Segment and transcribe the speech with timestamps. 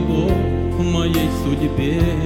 [0.00, 2.21] Бог в моей судьбе.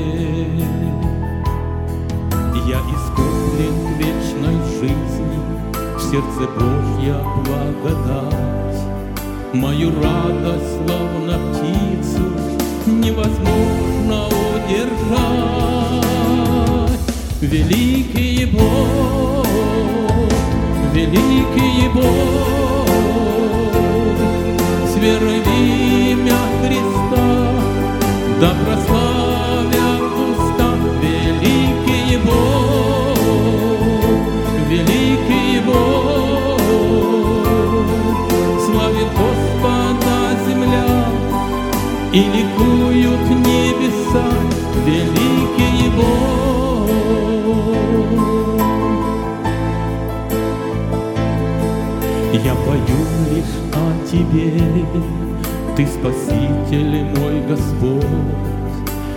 [57.81, 58.05] Мой Господь,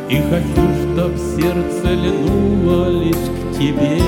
[0.09, 4.01] И хочу, чтоб сердце льнуло лишь к Тебе.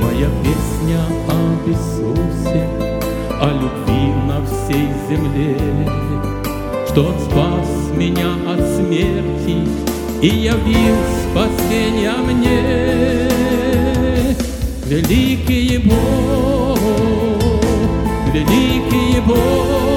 [0.00, 2.68] Моя песня об Иисусе,
[3.40, 5.56] О любви на всей земле,
[6.88, 9.68] Что Он спас меня от смерти
[10.20, 10.96] И явил
[11.30, 13.28] спасение мне.
[14.86, 16.78] Великий Бог,
[18.34, 19.91] великий Бог,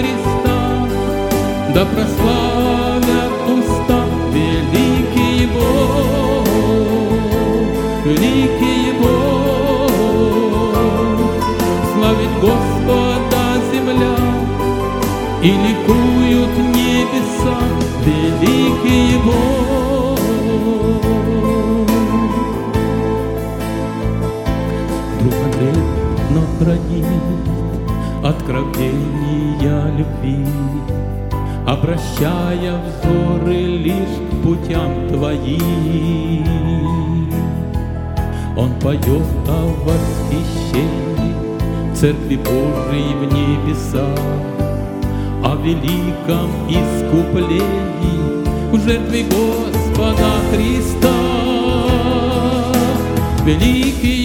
[0.00, 0.88] Христа,
[1.74, 6.46] да прославят уста великий Бог,
[8.06, 9.90] великий Бог,
[11.92, 14.16] славит Господа земля,
[15.42, 17.58] и ликуют небеса,
[18.06, 20.18] великий Бог.
[25.20, 25.82] Друг Андрей,
[26.30, 27.06] но хранит
[28.24, 29.09] откровения любви,
[31.70, 36.42] Обращая взоры лишь к путям твоим.
[38.56, 41.32] Он поет о восхищении
[41.94, 44.18] Церкви Божией в небесах,
[45.44, 47.62] О великом искуплении
[48.72, 51.14] в жертве Господа Христа.
[53.44, 54.19] Великий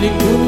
[0.00, 0.39] и ликуют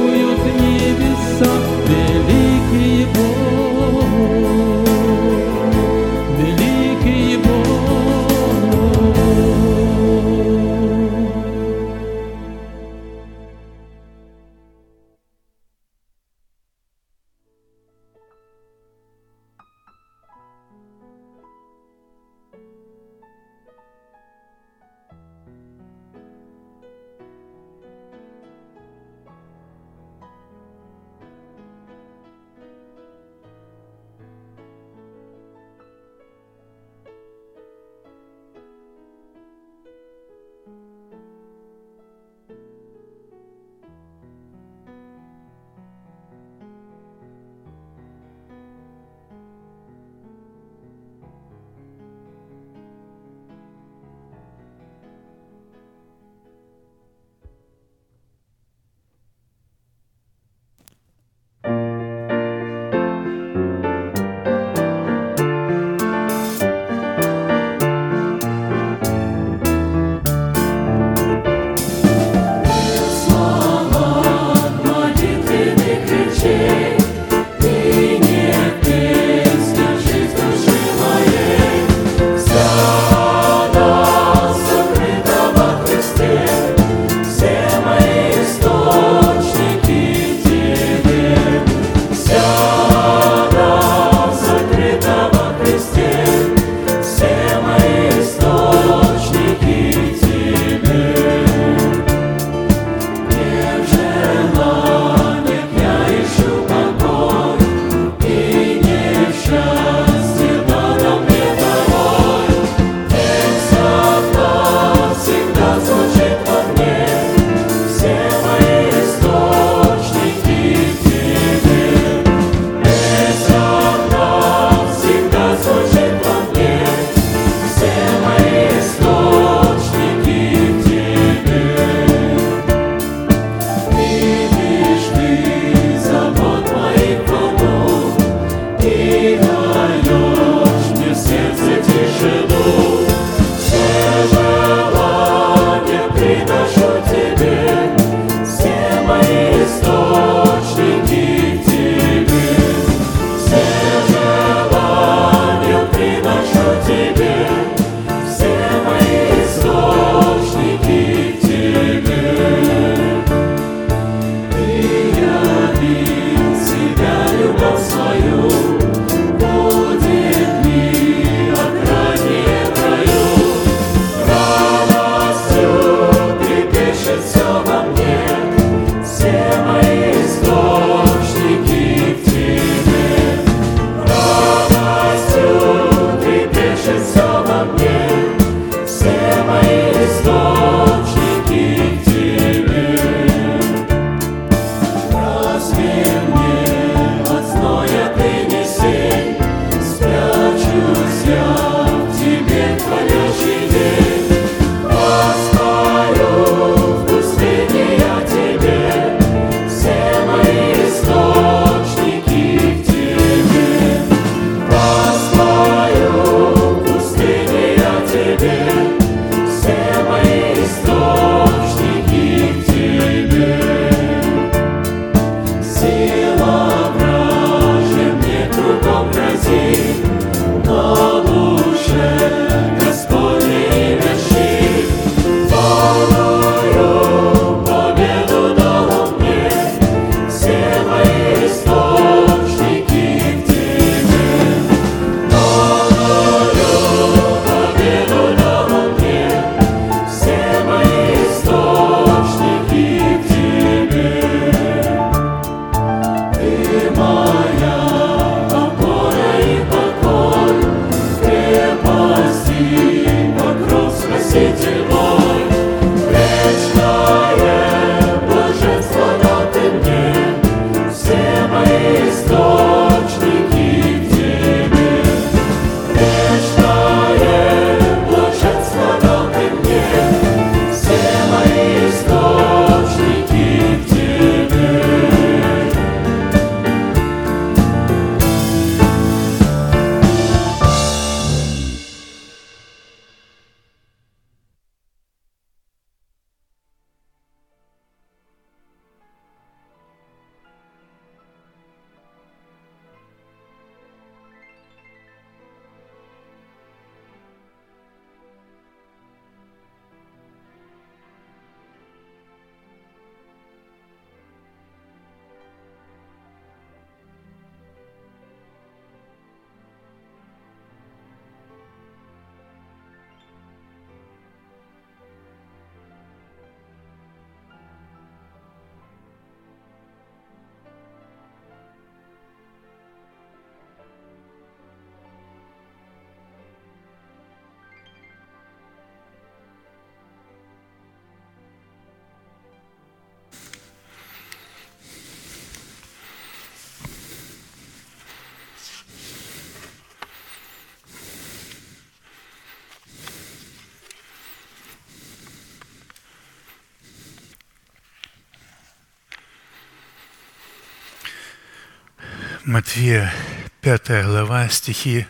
[362.44, 363.14] Матфея,
[363.60, 365.06] 5 глава, стихи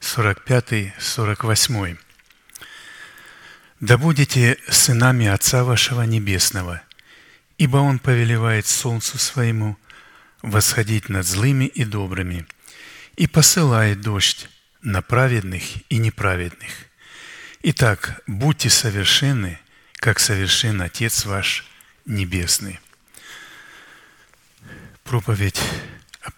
[0.00, 1.98] 45-48.
[3.80, 6.80] «Да будете сынами Отца вашего Небесного,
[7.56, 9.76] ибо Он повелевает солнцу своему
[10.40, 12.46] восходить над злыми и добрыми,
[13.16, 14.48] и посылает дождь
[14.80, 16.70] на праведных и неправедных.
[17.64, 19.58] Итак, будьте совершенны,
[19.94, 21.66] как совершен Отец ваш
[22.06, 22.78] Небесный».
[25.02, 25.60] Проповедь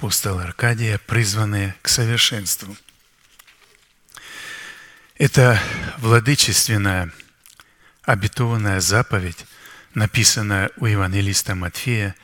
[0.00, 2.74] апостола Аркадия, призванные к совершенству.
[5.18, 5.60] Это
[5.98, 7.12] владычественная,
[8.04, 9.44] обетованная заповедь,
[9.92, 12.14] написанная у евангелиста Матфея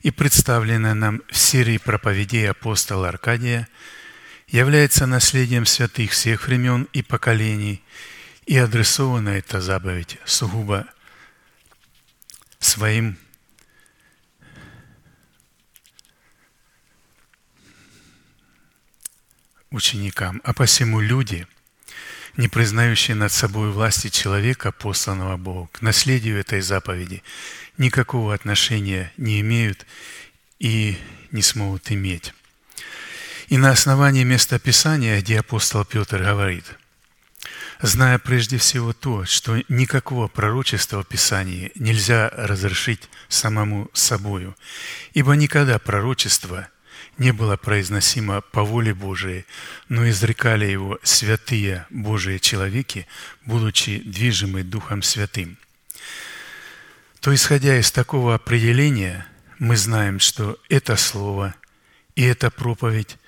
[0.00, 3.68] и представленная нам в серии проповедей апостола Аркадия,
[4.46, 7.82] является наследием святых всех времен и поколений,
[8.46, 10.86] и адресована эта заповедь сугубо
[12.58, 13.18] своим
[19.70, 21.46] ученикам, а посему люди,
[22.36, 27.22] не признающие над собой власти человека, посланного Богу, к наследию этой заповеди,
[27.76, 29.86] никакого отношения не имеют
[30.58, 30.98] и
[31.30, 32.34] не смогут иметь.
[33.48, 36.64] И на основании местописания, где апостол Петр говорит,
[37.80, 44.56] зная прежде всего то, что никакого пророчества в Писании нельзя разрешить самому собою,
[45.14, 46.68] ибо никогда пророчество–
[47.18, 49.44] не было произносимо по воле Божией,
[49.88, 53.06] но изрекали его святые Божии человеки,
[53.44, 55.58] будучи движимы Духом Святым.
[57.20, 59.26] То, исходя из такого определения,
[59.58, 61.54] мы знаем, что это слово
[62.14, 63.18] и эта проповедь,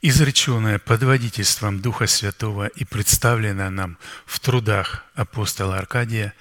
[0.00, 6.32] изреченная под водительством Духа Святого и представленная нам в трудах апостола Аркадия,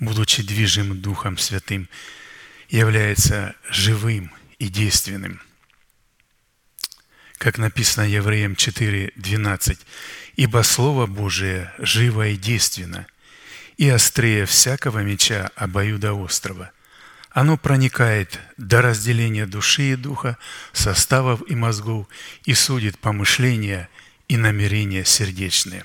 [0.00, 1.88] будучи движим Духом Святым,
[2.68, 5.40] является живым и действенным–
[7.46, 9.78] как написано Евреям 4.12,
[10.34, 13.06] «Ибо Слово Божие живо и действенно,
[13.76, 16.72] и острее всякого меча обоюдоострого.
[17.30, 20.38] Оно проникает до разделения души и духа,
[20.72, 22.08] составов и мозгов,
[22.46, 23.88] и судит помышления
[24.26, 25.84] и намерения сердечные».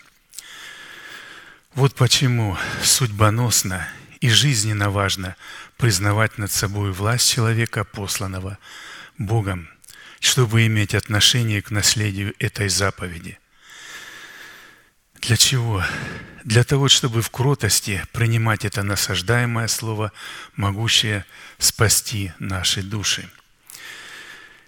[1.75, 3.87] Вот почему судьбоносно
[4.19, 5.35] и жизненно важно
[5.77, 8.57] признавать над собой власть человека, посланного
[9.19, 9.69] Богом–
[10.21, 13.39] чтобы иметь отношение к наследию этой заповеди.
[15.15, 15.83] Для чего?
[16.43, 20.11] Для того, чтобы в кротости принимать это насаждаемое слово,
[20.55, 21.25] могущее
[21.57, 23.29] спасти наши души.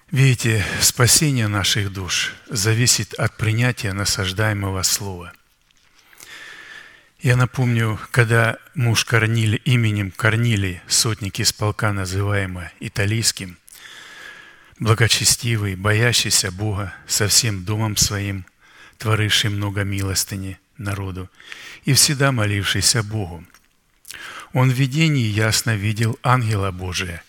[0.09, 5.33] Видите, спасение наших душ зависит от принятия насаждаемого слова.
[7.21, 13.57] Я напомню, когда муж Корнили именем Корнили, сотник из полка, называемый италийским,
[14.79, 18.45] благочестивый, боящийся Бога, со всем домом своим,
[18.97, 21.29] творивший много милостыни народу
[21.85, 23.45] и всегда молившийся Богу.
[24.53, 27.23] Он в видении ясно видел ангела Божия,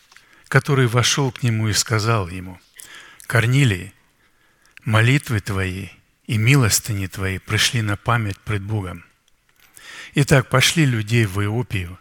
[0.48, 2.60] который вошел к нему и сказал ему,
[3.26, 3.92] «Корнилий,
[4.84, 5.88] молитвы твои
[6.26, 9.04] и милостыни твои пришли на память пред Богом.
[10.14, 11.98] Итак, пошли людей в Иопию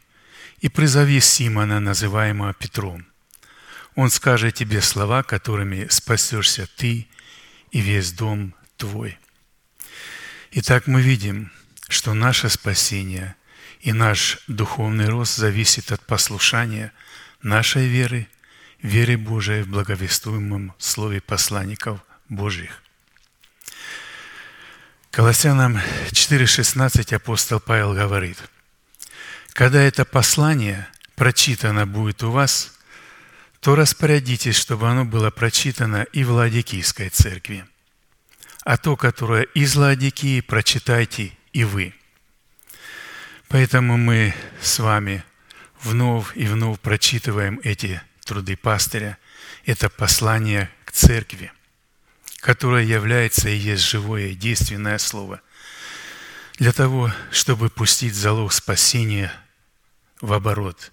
[0.59, 3.05] и призови Симона, называемого Петром–
[3.95, 7.07] он скажет тебе слова, которыми спасешься ты
[7.71, 9.17] и весь дом твой.
[10.51, 11.51] Итак, мы видим,
[11.89, 13.35] что наше спасение
[13.81, 16.91] и наш духовный рост зависит от послушания
[17.41, 18.27] нашей веры,
[18.81, 22.81] веры Божией в благовествуемом слове посланников Божьих.
[25.11, 25.77] Колоссянам
[26.09, 28.37] 4,16 апостол Павел говорит,
[29.49, 32.73] «Когда это послание прочитано будет у вас,
[33.63, 37.65] то распорядитесь, чтобы оно было прочитано и в Ладикийской церкви.
[38.65, 41.95] А то, которое из Ладикии, прочитайте и вы.
[43.47, 45.23] Поэтому мы с вами
[45.81, 49.17] вновь и вновь прочитываем эти труды пастыря,
[49.63, 51.49] это послание к церкви,
[52.41, 55.39] которое является и есть живое и действенное слово,
[56.57, 59.31] для того, чтобы пустить залог спасения
[60.19, 60.91] в оборот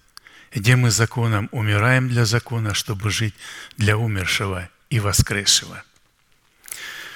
[0.53, 3.35] где мы законом умираем для закона, чтобы жить
[3.77, 5.83] для умершего и воскресшего.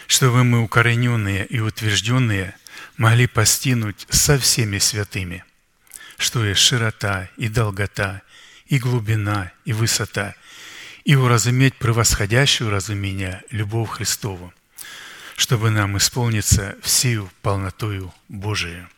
[0.07, 2.55] Чтобы мы, укорененные и утвержденные,
[2.97, 5.43] могли постинуть со всеми святыми,
[6.17, 8.21] что есть широта и долгота,
[8.67, 10.35] и глубина, и высота,
[11.03, 14.53] и уразуметь превосходящую разумение любовь Христову,
[15.35, 18.89] чтобы нам исполниться всею полнотою Божию.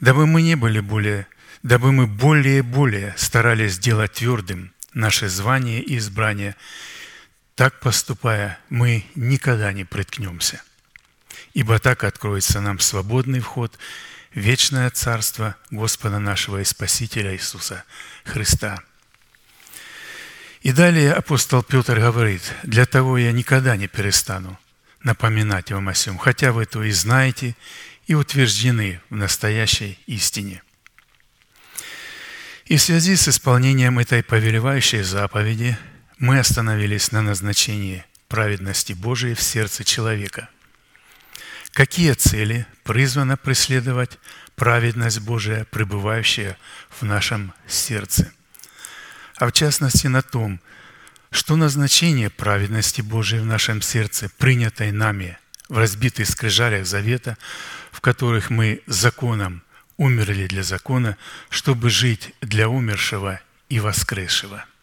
[0.00, 1.26] Дабы мы не были более
[1.62, 6.56] дабы мы более и более старались сделать твердым наше звание и избрание,
[7.54, 10.62] Так поступая, мы никогда не приткнемся,
[11.54, 13.76] ибо так откроется нам свободный вход
[14.32, 17.82] в вечное Царство Господа нашего и Спасителя Иисуса
[18.24, 18.78] Христа.
[20.62, 24.56] И далее апостол Петр говорит, «Для того я никогда не перестану
[25.02, 27.56] напоминать вам о сем, хотя вы то и знаете,
[28.06, 30.62] и утверждены в настоящей истине».
[32.68, 35.76] И в связи с исполнением этой повелевающей заповеди–
[36.18, 40.48] мы остановились на назначении праведности Божией в сердце человека.
[41.72, 44.18] Какие цели призвано преследовать
[44.56, 46.58] праведность Божия, пребывающая
[46.90, 48.32] в нашем сердце?
[49.36, 50.60] А в частности на том,
[51.30, 55.38] что назначение праведности Божией в нашем сердце, принятой нами
[55.68, 57.38] в разбитых скрижалях завета,
[57.92, 59.62] в которых мы законом
[59.98, 61.18] умерли для закона,
[61.50, 64.64] чтобы жить для умершего и воскресшего–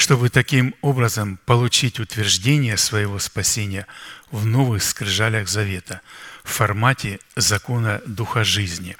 [0.00, 3.86] чтобы таким образом получить утверждение своего спасения
[4.30, 6.00] в новых скрижалях завета
[6.42, 8.96] в формате закона Духа жизни,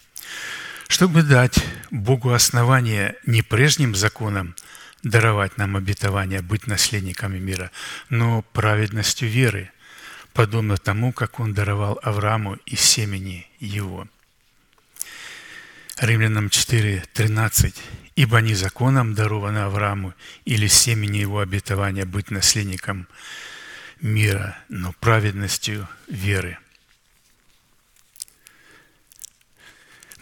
[0.89, 4.55] чтобы дать Богу основание не прежним законам
[5.03, 7.70] даровать нам обетование быть наследниками мира,
[8.11, 9.70] но праведностью веры,
[10.35, 14.07] подобно тому, как Он даровал Аврааму и семени его.
[16.01, 17.75] Римлянам 4, 13
[18.17, 20.15] Ибо не законом даровано Аврааму
[20.47, 23.07] или семени его обетования быть наследником
[24.01, 26.59] мира, но праведностью веры.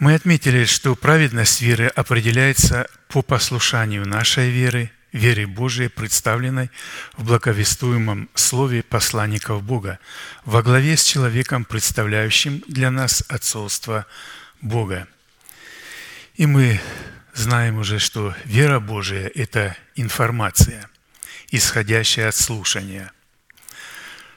[0.01, 6.71] Мы отметили, что праведность веры определяется по послушанию нашей веры, вере Божией, представленной
[7.17, 10.01] в благовествуемом слове посланников Бога,
[10.45, 14.07] во главе с человеком, представляющим для нас отцовство
[14.61, 15.07] Бога.
[16.39, 16.81] И мы
[17.35, 20.89] знаем уже, что вера Божия– это информация,
[21.51, 23.11] исходящая от слушания.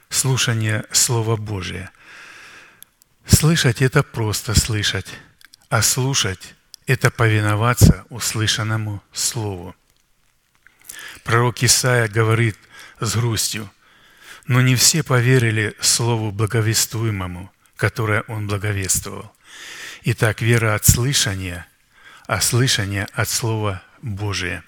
[0.09, 1.91] Слушание Слова Божия.
[3.27, 5.05] Слышать– это просто слышать,
[5.69, 6.55] а слушать–
[6.87, 9.75] это повиноваться услышанному Слову.
[11.23, 12.57] Пророк Исаия говорит
[12.99, 13.69] с грустью,
[14.47, 19.31] но не все поверили Слову благовествуемому, которое он благовествовал.
[20.03, 21.67] Итак, вера от слышания–
[22.31, 24.63] а слышание от Слова Божия.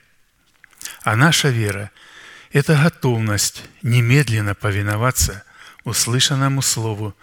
[1.04, 1.92] А наша вера–
[2.52, 5.46] это готовность немедленно повиноваться
[5.86, 7.16] услышанному Слову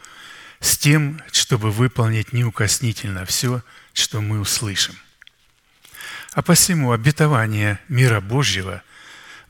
[0.58, 3.62] с тем, чтобы выполнить неукоснительно все,
[3.92, 4.94] что мы услышим.
[6.32, 8.82] А посему обетование мира Божьего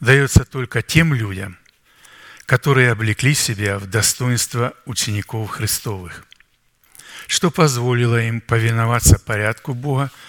[0.01, 1.57] дается только тем людям,
[2.47, 6.27] которые облекли себя в достоинство учеников Христовых,
[7.29, 10.11] что позволило им повиноваться порядку Бога–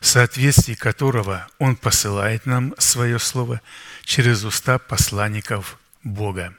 [0.00, 3.60] в соответствии которого Он посылает нам свое Слово
[4.04, 6.54] через уста посланников Бога.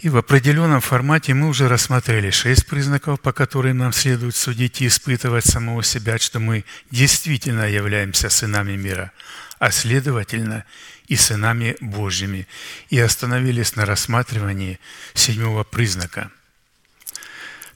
[0.00, 4.86] И в определенном формате мы уже рассмотрели шесть признаков, по которым нам следует судить и
[4.86, 9.12] испытывать самого себя, что мы действительно являемся сынами мира,
[9.58, 10.64] а следовательно
[11.06, 12.48] и сынами Божьими,
[12.88, 14.80] и остановились на рассматривании
[15.12, 16.30] седьмого признака,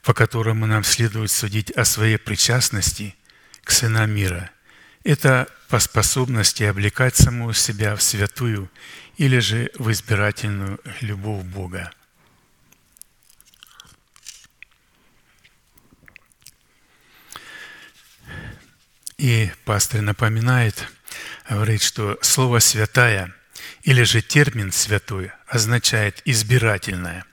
[0.03, 3.15] по которому нам следует судить о своей причастности–
[3.65, 4.51] к сынам мира.
[5.03, 8.71] Это по способности облекать самого себя в святую
[9.17, 11.91] или же в избирательную любовь Бога.
[19.17, 20.89] И пастор напоминает,
[21.49, 23.35] говорит, что слово «святая»
[23.83, 27.25] или же термин «святой» означает «избирательная».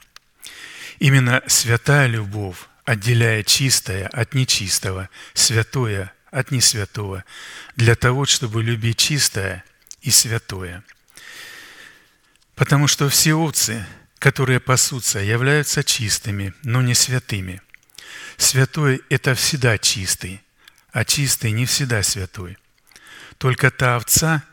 [1.00, 7.24] Именно святая любовь отделяет чистое от нечистого, святое от несвятого,
[7.76, 9.64] для того, чтобы любить чистое
[10.02, 10.84] и святое.
[12.56, 13.86] Потому что все овцы,
[14.18, 17.62] которые пасутся, являются чистыми, но не святыми.
[18.38, 20.42] Святой– это всегда чистый,
[20.92, 22.58] а чистый не всегда святой.
[23.38, 24.44] Только та овца,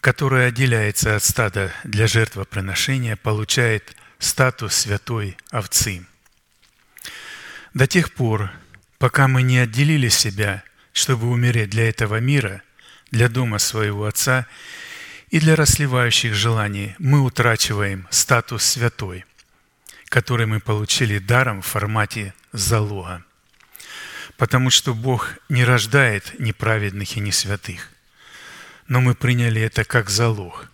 [0.00, 6.06] которая отделяется от стада для жертвоприношения, получает статус святой овцы.
[7.74, 8.50] До тех пор,
[8.98, 10.62] пока мы не отделили себя
[10.98, 12.62] чтобы умереть для этого мира,
[13.10, 14.46] для дома своего Отца
[15.30, 19.24] и для расливающих желаний, мы утрачиваем статус святой,
[20.08, 23.24] который мы получили даром в формате залога.
[24.36, 27.90] Потому что Бог не рождает неправедных и несвятых,
[28.88, 30.68] но мы приняли это как залог.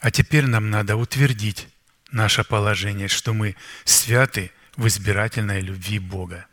[0.00, 1.68] А теперь нам надо утвердить
[2.10, 3.54] наше положение, что мы
[3.84, 6.46] святы в избирательной любви Бога.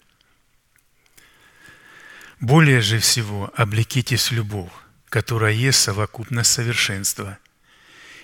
[2.40, 4.72] Более же всего облекитесь в любовь,
[5.10, 7.38] которая есть совокупность совершенства,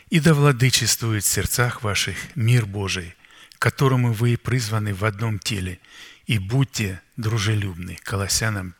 [0.09, 3.15] И да владычествует в сердцах ваших мир Божий,
[3.57, 5.79] которому вы и призваны в одном теле,
[6.27, 7.97] и будьте дружелюбны.
[8.03, 8.75] Колоссянам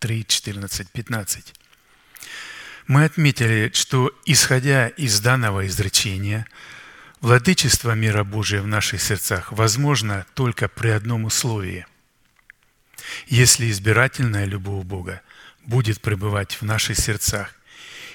[0.00, 1.54] 3, 14, 15.
[2.88, 6.48] Мы отметили, что, исходя из данного изречения,
[7.20, 11.86] владычество мира Божия в наших сердцах возможно только при одном условии.
[13.26, 15.22] Если избирательная любовь Бога
[15.64, 17.54] будет пребывать в наших сердцах,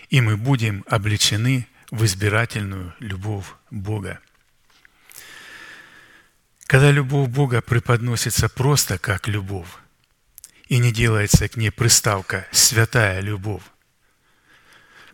[0.10, 4.20] и мы будем обличены в избирательную любовь Бога.
[6.68, 9.70] Когда любовь Бога преподносится просто как любовь,
[10.68, 13.64] и не делается к ней приставка «святая любовь»,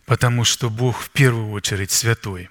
[0.06, 2.48] потому что Бог в первую очередь святой.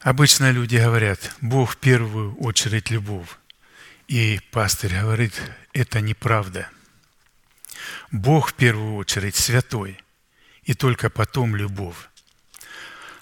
[0.00, 3.28] Обычно люди говорят, Бог в первую очередь любовь.
[4.12, 5.32] И пастырь говорит,
[5.72, 6.68] это неправда.
[8.10, 9.98] Бог в первую очередь святой,
[10.64, 11.96] и только потом любовь.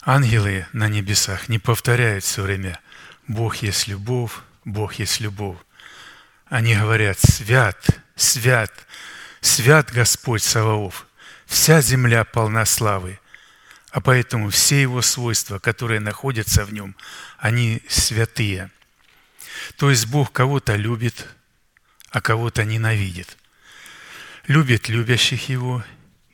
[0.03, 2.80] Ангелы на небесах не повторяют все время
[3.28, 4.32] «Бог есть любовь,
[4.64, 5.59] Бог есть любовь».
[6.47, 8.72] Они говорят «Свят, свят,
[9.41, 11.07] свят Господь Саваоф,
[11.47, 13.20] вся земля полна славы».
[13.93, 16.97] А поэтому все его свойства, которые находятся в нем,
[17.38, 18.72] они святые.
[19.76, 21.26] То есть Бог кого-то любит,
[22.11, 23.36] а кого-то ненавидит.
[24.46, 25.84] Любит любящих Его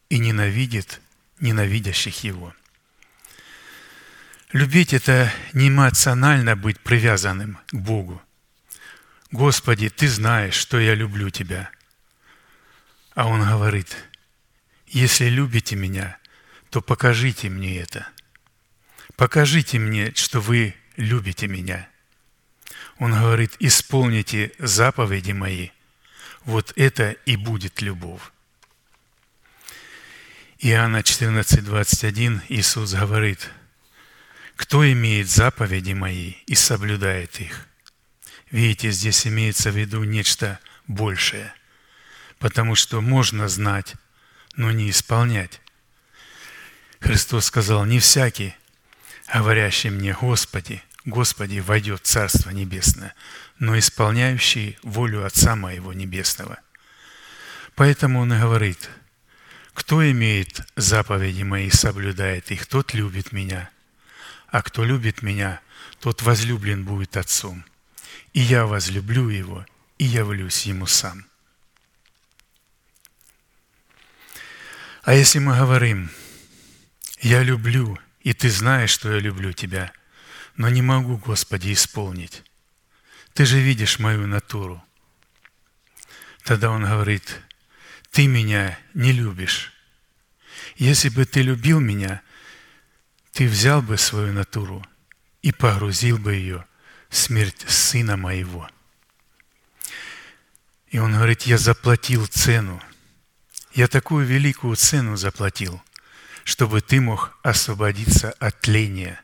[0.09, 1.01] и ненавидит
[1.41, 2.55] ненавидящих Его.
[4.53, 8.23] Любить– это не эмоционально быть привязанным к Богу.
[9.33, 11.71] Господи, Ты знаешь, что я люблю Тебя.
[13.15, 13.97] А Он говорит,
[14.87, 16.19] если любите Меня,
[16.71, 18.09] то покажите мне это.
[19.17, 21.89] Покажите мне, что вы любите Меня.
[22.99, 25.71] Он говорит, исполните заповеди Мои.
[26.45, 28.23] Вот это и будет любовь.
[30.59, 33.51] Иоанна 14, 21 Иисус говорит,
[34.55, 37.67] «Кто имеет заповеди Мои и соблюдает их?»
[38.51, 41.53] Видите, здесь имеется в виду нечто большее,
[42.39, 43.95] потому что можно знать,
[44.55, 45.61] но не исполнять.
[47.01, 48.55] Христос сказал, «Не всякий,
[49.33, 53.15] говорящий мне, Господи, Господи, войдет Царство Небесное,
[53.59, 56.59] но исполняющий волю Отца Моего Небесного».
[57.75, 58.91] Поэтому Он и говорит–
[59.77, 63.69] кто имеет заповеди мои, соблюдает их, тот любит меня.
[64.49, 65.61] А кто любит меня,
[66.01, 67.63] тот возлюблен будет Отцом.
[68.33, 69.67] И я возлюблю его,
[69.99, 71.27] и явлюсь ему сам.
[75.03, 76.11] А если мы говорим,
[77.21, 79.93] я люблю, и ты знаешь, что я люблю тебя,
[80.57, 82.43] но не могу, Господи, исполнить.
[83.35, 84.83] Ты же видишь мою натуру.
[86.45, 87.43] Тогда он говорит,
[88.11, 89.73] ты меня не любишь.
[90.77, 92.23] Если бы ты любил меня,
[93.33, 94.85] ты взял бы свою натуру
[95.43, 96.65] и погрузил бы ее
[97.09, 98.71] в смерть сына моего.
[100.89, 102.81] И он говорит, я заплатил цену.
[103.75, 105.83] Я такую великую цену заплатил,
[106.45, 109.21] чтобы ты мог освободиться от тления.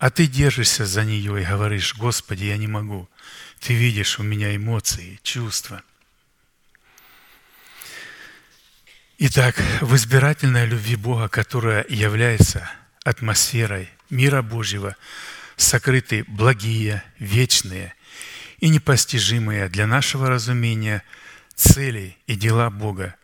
[0.00, 3.08] А ты держишься за нее и говоришь, Господи, я не могу.
[3.60, 5.82] Ты видишь у меня эмоции, чувства–
[9.22, 12.70] Итак, в избирательной любви Бога, которая является
[13.04, 14.96] атмосферой мира Божьего,
[15.58, 17.92] сокрыты благие, вечные
[18.60, 21.02] и непостижимые для нашего разумения
[21.54, 23.14] цели и дела Бога,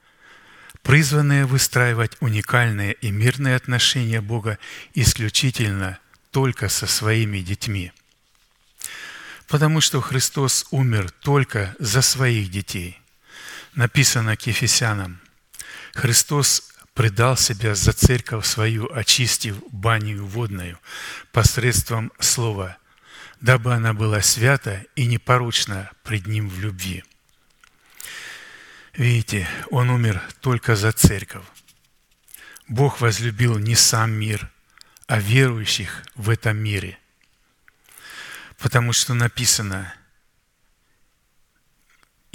[0.83, 4.59] призванные выстраивать уникальные и мирные отношения Бога
[4.93, 5.99] исключительно
[6.37, 7.93] только со своими детьми.
[9.49, 13.01] Потому что Христос умер только за своих детей.
[13.75, 15.21] Написано к Ефесянам–
[15.97, 20.79] Христос предал себя за церковь свою, очистив баню водную
[21.33, 22.77] посредством слова,
[23.41, 27.03] дабы она была свята и непорочна пред Ним в любви.
[28.93, 31.47] Видите, Он умер только за церковь.
[32.69, 34.51] Бог возлюбил не сам мир,
[35.07, 36.99] а верующих в этом мире.
[38.59, 39.95] Потому что написано–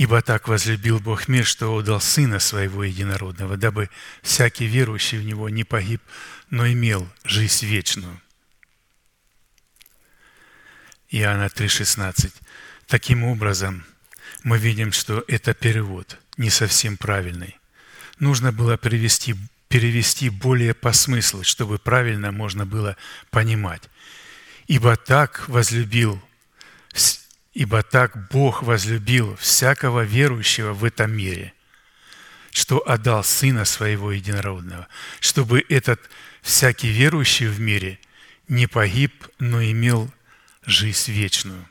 [0.02, 3.88] Ибо так возлюбил Бог мир, что отдал Сына Своего Единородного, дабы
[4.24, 6.02] всякий верующий в Него не погиб,
[6.50, 8.20] но имел жизнь вечную.
[11.12, 12.34] Иоанна 3,16.
[12.88, 13.86] Таким образом,
[14.42, 17.60] мы видим, что это перевод не совсем правильный.
[18.18, 19.36] Нужно было перевести,
[19.72, 22.98] перевести более по смыслу, чтобы правильно можно было
[23.30, 23.84] понимать.
[24.68, 26.22] «Ибо так возлюбил
[27.54, 31.54] Ибо так Бог возлюбил всякого верующего в этом мире.
[32.54, 34.90] что отдал Сына Своего Единородного,
[35.22, 36.02] чтобы этот
[36.42, 37.98] всякий верующий в мире
[38.50, 40.12] не погиб, но имел
[40.66, 41.66] жизнь вечную.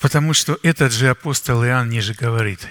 [0.00, 2.66] Потому что этот же апостол Иоанн ниже говорит,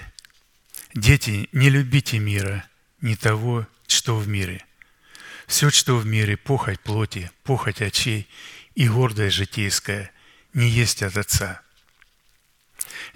[0.92, 2.66] «Дети, не любите мира,
[3.00, 4.64] не того, что в мире.
[5.48, 8.28] Все, что в мире, похоть плоти, похоть очей
[8.76, 10.12] и гордость житейская,
[10.52, 11.62] не есть от Отца».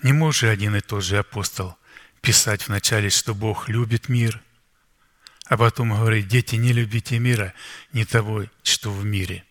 [0.02, 1.76] Не может один и тот же апостол
[2.20, 4.42] писать вначале, что Бог любит мир,
[5.46, 7.54] а потом говорить, дети, не любите мира,
[7.92, 9.44] не того, что в мире.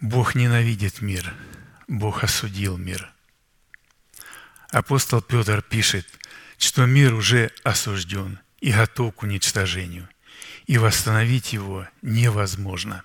[0.00, 1.34] Бог ненавидит мир,
[1.88, 3.12] Бог осудил мир.
[4.70, 6.06] Апостол Петр пишет,
[6.58, 10.08] что мир уже осужден и готов к уничтожению,
[10.66, 13.04] и восстановить его невозможно.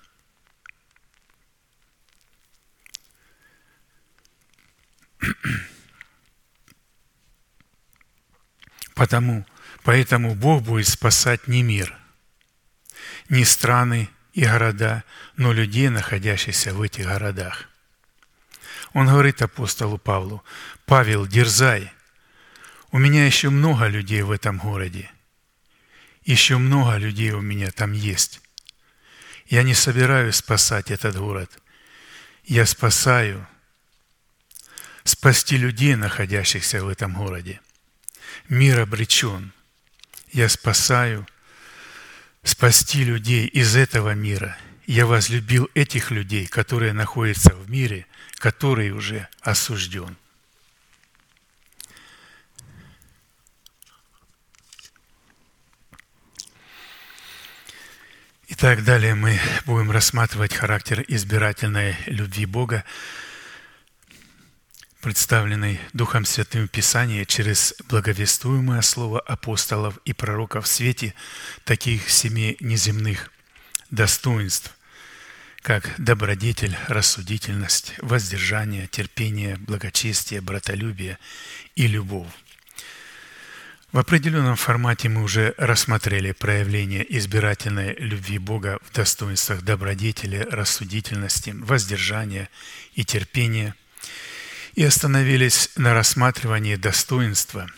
[8.94, 9.46] Потому,
[9.82, 11.94] поэтому Бог будет спасать не мир,
[13.28, 15.04] не страны и города,
[15.36, 17.68] но людей, находящихся в этих городах.
[18.92, 20.42] Он говорит апостолу Павлу,
[20.84, 21.92] «Павел, дерзай,
[22.92, 25.10] у меня еще много людей в этом городе.
[26.24, 28.40] Еще много людей у меня там есть.
[29.46, 31.50] Я не собираюсь спасать этот город.
[32.44, 33.46] Я спасаю,
[35.04, 37.60] спасти людей, находящихся в этом городе.
[38.48, 39.52] Мир обречен.
[40.32, 41.26] Я спасаю,
[42.42, 44.56] спасти людей из этого мира.
[44.86, 50.16] Я возлюбил этих людей, которые находятся в мире, который уже осужден.
[58.62, 62.84] Итак, далее мы будем рассматривать характер избирательной любви Бога,
[65.00, 71.14] представленной Духом Святым в Писании через благовествуемое слово апостолов и пророков в свете
[71.64, 73.32] таких семи неземных
[73.90, 74.76] достоинств,
[75.62, 81.18] как добродетель, рассудительность, воздержание, терпение, благочестие, братолюбие
[81.76, 82.28] и любовь.
[83.92, 92.48] В определенном формате мы уже рассмотрели проявление избирательной любви Бога в достоинствах добродетели, рассудительности, воздержания
[92.94, 93.74] и терпения
[94.74, 97.68] и остановились на рассматривании достоинства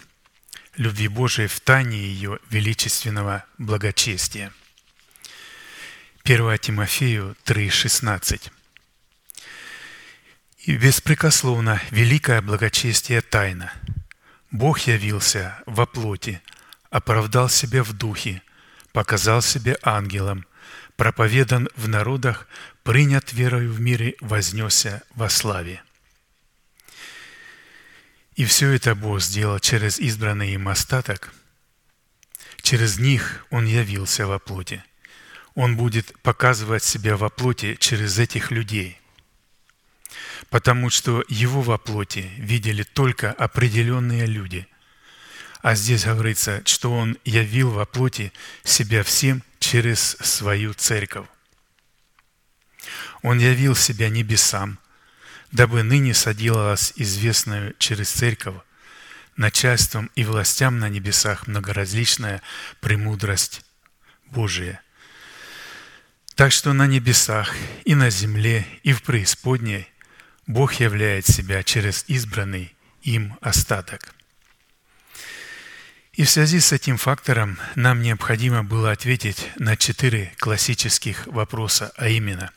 [0.77, 4.53] любви Божией в тайне ее величественного благочестия–
[6.25, 8.53] 1 Тимофею 3,16.
[10.59, 13.73] «И беспрекословно великое благочестие тайна.
[14.53, 16.41] Бог явился во плоти,
[16.91, 18.43] оправдал себя в духе,
[18.93, 20.47] показал себя ангелом,
[20.97, 22.47] проповедан в народах,
[22.85, 25.83] принят верою в мире, вознесся во славе».
[28.37, 31.35] И все это Бог сделал через избранный им остаток.
[32.63, 34.85] Через них Он явился во плоти–
[35.55, 38.99] он будет показывать себя во плоти через этих людей.
[40.53, 44.69] Потому что его во плоти видели только определенные люди.
[45.63, 51.27] А здесь говорится, что он явил во плоти себя всем через свою церковь.
[53.23, 54.79] Он явил себя небесам,
[55.53, 58.57] дабы ныне соделалась известную через церковь
[59.37, 62.43] начальством и властям на небесах многоразличная
[62.81, 63.65] премудрость
[64.27, 64.83] Божия–
[66.35, 69.92] так что на небесах и на земле и в преисподней
[70.47, 74.15] Бог являет себя через избранный им остаток.
[76.13, 82.09] И в связи с этим фактором нам необходимо было ответить на четыре классических вопроса, а
[82.09, 82.51] именно,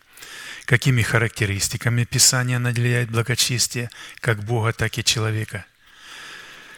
[0.65, 5.65] какими характеристиками Писания наделяет благочестие как Бога, так и человека–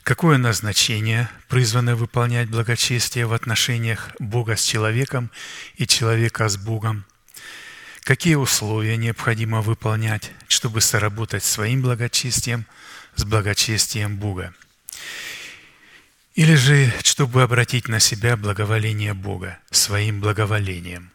[0.08, 5.30] Какое назначение призвано выполнять благочестие в отношениях Бога с человеком
[5.76, 7.04] и человека с Богом?
[8.08, 12.66] Какие условия необходимо выполнять, чтобы соработать своим благочестием
[13.18, 14.54] с благочестием Бога?
[16.34, 21.12] Или же, чтобы обратить на себя благоволение Бога своим благоволением?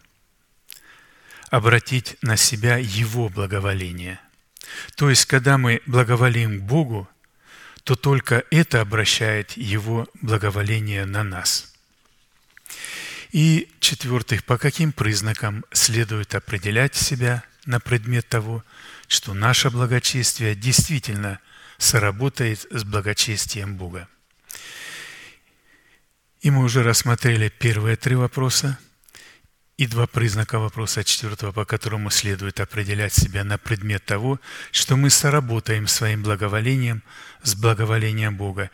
[1.48, 4.20] Обратить на себя Его благоволение.
[4.94, 7.08] То есть, когда мы благоволим Богу,
[7.84, 11.71] то только это обращает Его благоволение на нас.
[13.32, 18.62] И, четвертых, по каким признакам следует определять себя на предмет того,
[19.08, 21.40] что наше благочестие действительно
[21.78, 24.08] соработает с благочестием Бога.
[26.42, 28.78] И мы уже рассмотрели первые три вопроса–
[29.82, 35.10] и два признака вопроса четвертого, по которому следует определять себя на предмет того, что мы
[35.10, 37.02] соработаем своим благоволением
[37.42, 38.70] с благоволением Бога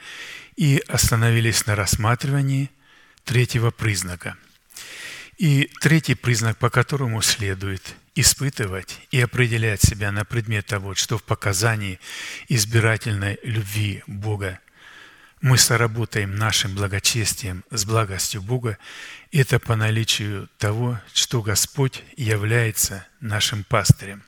[0.57, 2.71] и остановились на рассматривании
[3.25, 4.37] третьего признака.
[5.39, 11.23] И третий признак, по которому следует испытывать и определять себя на предмет того, что в
[11.23, 12.01] показании
[12.49, 14.59] избирательной любви Бога
[15.41, 18.79] мы соработаем нашим благочестием с благостью Бога,
[19.31, 24.25] это по наличию того, что Господь является нашим пастырем.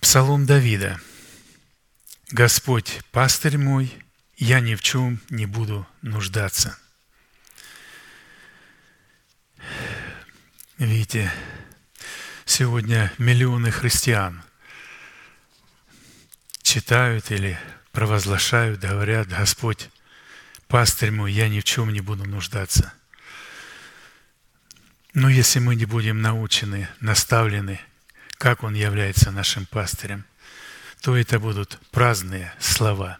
[0.00, 1.00] Псалом Давида.
[2.30, 3.90] «Господь, пастырь мой,
[4.36, 6.78] я ни в чем не буду нуждаться».
[10.80, 11.30] Видите,
[12.46, 14.42] сегодня миллионы христиан
[16.62, 17.58] читают или
[17.92, 19.90] провозглашают, говорят, Господь,
[20.68, 22.94] пастырь мой, я ни в чем не буду нуждаться.
[25.12, 27.78] Но если мы не будем научены, наставлены,
[28.38, 30.24] как Он является нашим пастырем,
[31.02, 33.18] то это будут праздные слова.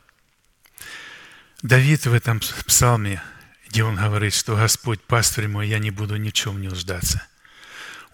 [1.60, 3.22] Давид в этом псалме,
[3.68, 7.26] где он говорит, что Господь, пастырь мой, я не буду ни в чем не нуждаться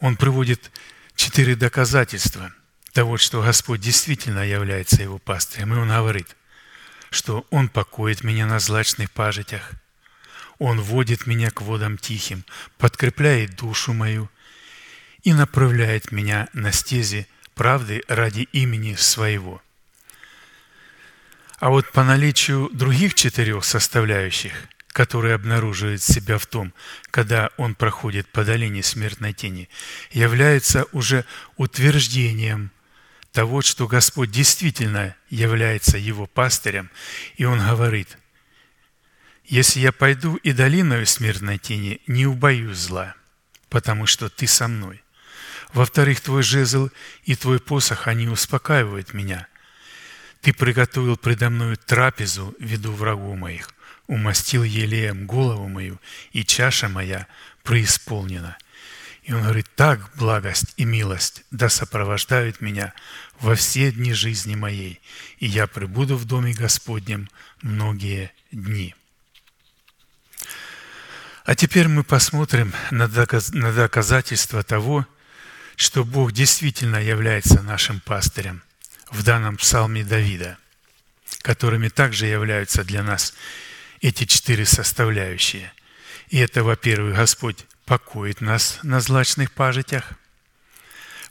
[0.01, 0.71] он приводит
[1.15, 2.53] четыре доказательства
[2.93, 5.75] того, что Господь действительно является его пастырем.
[5.75, 6.37] И он говорит,
[7.11, 9.73] что Он покоит меня на злачных пажитях,
[10.59, 12.45] Он водит меня к водам тихим,
[12.79, 14.31] подкрепляет душу мою
[15.23, 19.63] и направляет меня на стези правды ради имени своего.
[21.59, 24.53] А вот по наличию других четырех составляющих–
[24.97, 26.73] который обнаруживает себя в том,
[27.11, 29.69] когда он проходит по долине смертной тени,
[30.11, 31.27] является уже
[31.59, 32.71] утверждением
[33.31, 36.89] того, что Господь действительно является его пастырем,
[37.37, 38.17] и он говорит,
[39.45, 43.17] «Если я пойду и долиною смертной тени, не убоюсь зла,
[43.69, 45.03] потому что ты со мной.
[45.75, 46.89] Во-вторых, твой жезл
[47.25, 49.47] и твой посох, они успокаивают меня.
[50.41, 53.76] Ты приготовил предо мною трапезу в виду врагу моих
[54.07, 56.01] умастил елеем голову мою,
[56.33, 57.27] и чаша моя
[57.63, 58.57] преисполнена.
[59.25, 62.95] И он говорит, так благость и милость да сопровождают меня
[63.41, 65.01] во все дни жизни моей,
[65.39, 67.29] и я пребуду в доме Господнем
[67.61, 68.95] многие дни.
[71.45, 75.07] А теперь мы посмотрим на доказательство того,
[75.77, 78.63] что Бог действительно является нашим пастырем
[79.11, 80.59] в данном псалме Давида,
[81.43, 83.35] которыми также являются для нас
[84.01, 85.73] эти четыре составляющие.
[86.29, 90.13] И это, во-первых, Господь покоит нас на злачных пажитях.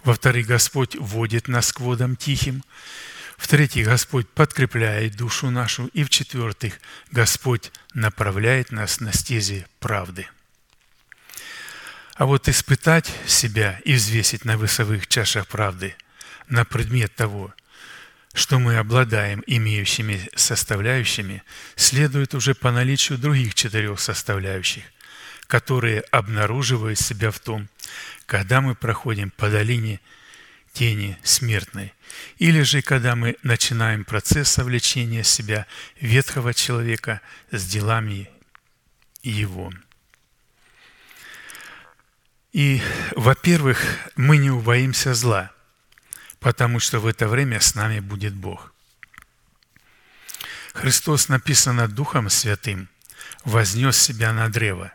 [0.04, 2.64] Во-вторых, Господь водит нас к водам тихим.
[3.38, 5.88] В-третьих, Господь подкрепляет душу нашу.
[5.88, 6.80] И в-четвертых,
[7.12, 10.28] Господь направляет нас на стези правды.
[12.16, 15.96] А вот испытать себя и взвесить на весовых чашах правды
[16.48, 17.54] на предмет того,
[18.36, 21.42] что мы обладаем имеющими составляющими,
[21.78, 24.84] следует уже по наличию других четырех составляющих,
[25.48, 27.70] которые обнаруживают себя в том,
[28.26, 30.02] когда мы проходим по долине
[30.74, 31.94] тени смертной,
[32.38, 35.66] или же когда мы начинаем процесс совлечения себя
[36.02, 37.22] ветхого человека
[37.52, 38.30] с делами
[39.24, 39.72] его.
[42.52, 42.82] И,
[43.16, 43.82] во-первых,
[44.18, 45.52] мы не убоимся зла–
[46.46, 48.72] потому что в это время с нами будет Бог.
[50.76, 52.88] Христос, написано Духом Святым,
[53.46, 54.94] вознес себя на древо.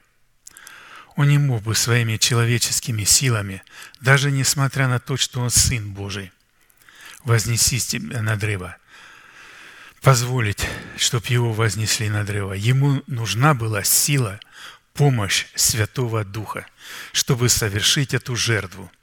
[1.16, 3.64] Он не мог бы своими человеческими силами,
[4.00, 6.30] даже несмотря на то, что Он Сын Божий,
[7.24, 8.76] вознести себя на древо,
[10.02, 10.64] позволить,
[10.96, 12.52] чтобы Его вознесли на древо.
[12.52, 14.38] Ему нужна была сила,
[14.94, 16.64] помощь Святого Духа,
[17.12, 18.88] чтобы совершить эту жертву–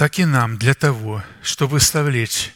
[0.00, 2.54] так и нам для того, чтобы совлечь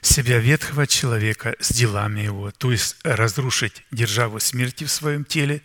[0.00, 5.60] себя ветхого человека с делами его, то есть разрушить державу смерти в своем теле,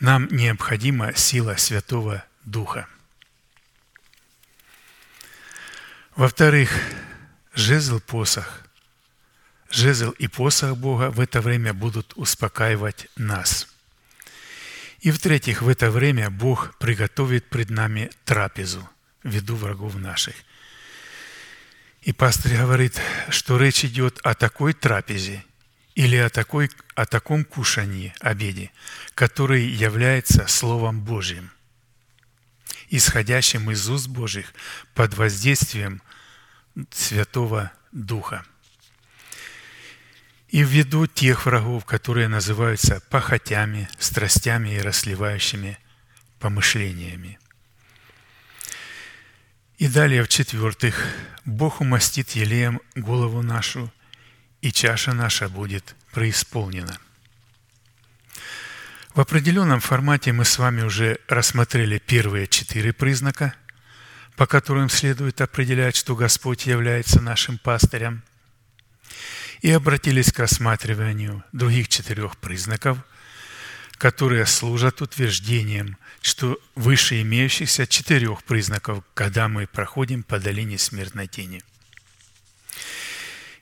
[0.00, 2.86] нам необходима сила Святого Духа.
[6.14, 6.70] Во-вторых,
[7.54, 8.60] жезл посох.
[9.70, 13.66] Жезл и посох Бога в это время будут успокаивать нас.
[15.00, 18.86] И в-третьих, в это время Бог приготовит пред нами трапезу–
[19.24, 20.34] виду врагов наших.
[22.02, 25.44] И пастор говорит, что речь идет о такой трапезе
[25.94, 28.72] или о, такой, о таком кушании, обеде,
[29.14, 31.52] который является Словом Божьим,
[32.88, 34.52] исходящим из уст Божьих
[34.94, 36.02] под воздействием
[36.90, 38.44] Святого Духа.
[40.48, 45.78] И ввиду тех врагов, которые называются похотями, страстями и расливающими
[46.38, 47.38] помышлениями.
[49.82, 51.04] И далее, в-четвертых,
[51.44, 53.92] Бог умастит елеем голову нашу,
[54.60, 56.98] и чаша наша будет преисполнена.
[59.12, 63.56] В определенном формате мы с вами уже рассмотрели первые четыре признака,
[64.36, 68.22] по которым следует определять, что Господь является нашим пастырем,
[69.62, 72.98] и обратились к рассматриванию других четырех признаков,
[73.98, 81.62] которые служат утверждением, что выше имеющихся четырех признаков, когда мы проходим по долине смертной тени–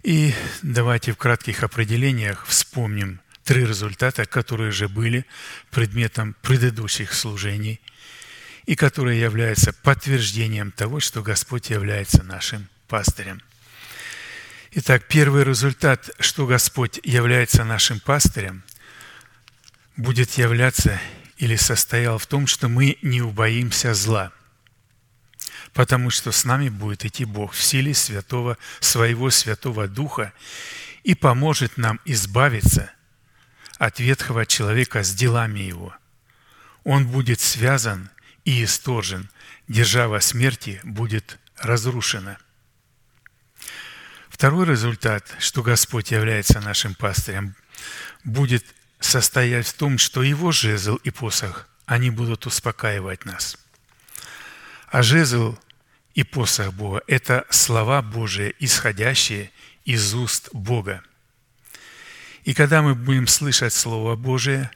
[0.03, 5.27] и давайте в кратких определениях вспомним три результата, которые же были
[5.71, 7.81] предметом предыдущих служений
[8.65, 13.43] и которые являются подтверждением того, что Господь является нашим пастырем.
[14.73, 18.63] Итак, первый результат, что Господь является нашим пастырем,
[19.97, 20.99] будет являться
[21.41, 24.33] или состоял в том, что мы не убоимся зла–
[25.73, 30.33] потому что с нами будет идти Бог в силе святого, своего Святого Духа
[31.05, 32.93] и поможет нам избавиться
[33.79, 35.95] от ветхого человека с делами его.
[36.85, 38.11] Он будет связан
[38.45, 39.31] и исторжен,
[39.69, 42.39] держава смерти будет разрушена.
[44.29, 47.55] Второй результат, что Господь является нашим пастырем,
[48.25, 48.65] будет
[49.01, 53.57] состоять в том, что Его жезл и посох, они будут успокаивать нас–
[54.91, 55.57] а жезл
[56.15, 59.53] и посох Бога– это слова Божии, исходящие
[59.85, 61.03] из уст Бога.
[62.43, 64.71] И когда мы будем слышать Слово Божие,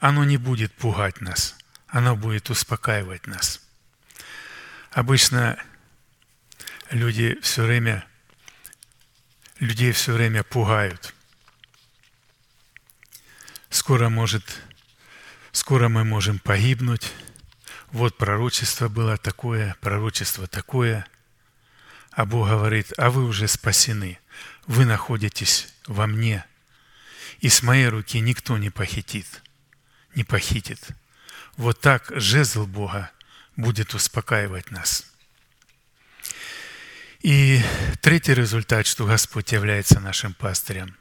[0.00, 1.56] оно не будет пугать нас,
[1.88, 3.60] оно будет успокаивать нас.
[4.92, 5.62] Обычно
[6.90, 8.06] люди все время,
[9.58, 11.14] людей все время пугают.
[13.70, 14.62] Скоро может,
[15.52, 17.12] скоро мы можем погибнуть,
[17.90, 21.06] вот пророчество было такое, пророчество такое.
[22.10, 24.18] А Бог говорит, а вы уже спасены,
[24.66, 26.44] вы находитесь во мне,
[27.40, 29.42] и с моей руки никто не похитит,
[30.14, 30.80] не похитит.
[31.56, 33.10] Вот так жезл Бога
[33.56, 35.04] будет успокаивать нас.
[37.20, 37.60] И
[38.00, 40.96] третий результат, что Господь является нашим пастырем,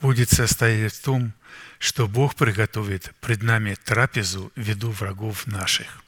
[0.00, 1.32] будет состоять в том,
[1.78, 6.02] что Бог приготовит пред нами трапезу в виду врагов наших.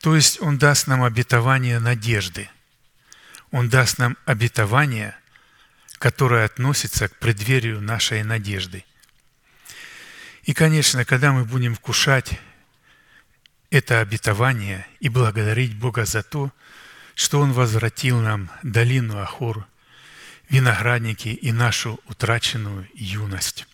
[0.00, 2.48] То есть Он даст нам обетование надежды.
[3.50, 5.16] Он даст нам обетование,
[5.98, 8.84] которое относится к преддверию нашей надежды.
[10.44, 12.38] И, конечно, когда мы будем вкушать
[13.70, 16.52] это обетование и благодарить Бога за то,
[17.14, 19.66] что Он возвратил нам долину Ахор,
[20.48, 23.66] виноградники и нашу утраченную юность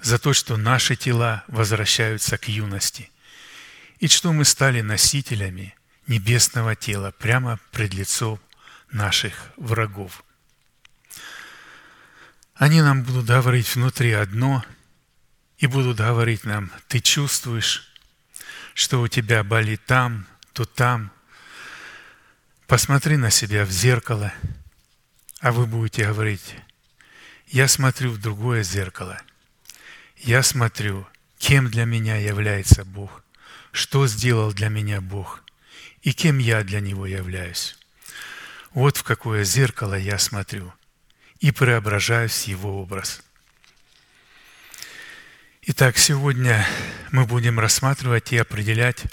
[0.00, 3.10] за то, что наши тела возвращаются к юности,
[3.98, 5.74] и что мы стали носителями
[6.06, 8.40] небесного тела прямо пред лицом
[8.90, 10.22] наших врагов.
[12.54, 14.64] Они нам будут говорить внутри одно,
[15.58, 17.92] и будут говорить нам, ты чувствуешь,
[18.74, 21.10] что у тебя болит там, то там.
[22.68, 24.32] Посмотри на себя в зеркало,
[25.40, 26.54] а вы будете говорить,
[27.46, 29.20] я смотрю в другое зеркало–
[30.20, 31.06] я смотрю,
[31.38, 33.22] кем для меня является Бог,
[33.70, 35.44] что сделал для меня Бог
[36.02, 37.78] и кем я для Него являюсь.
[38.72, 40.72] Вот в какое зеркало я смотрю
[41.38, 43.22] и преображаюсь Его образ.
[45.62, 46.66] Итак, сегодня
[47.12, 49.04] мы будем рассматривать и определять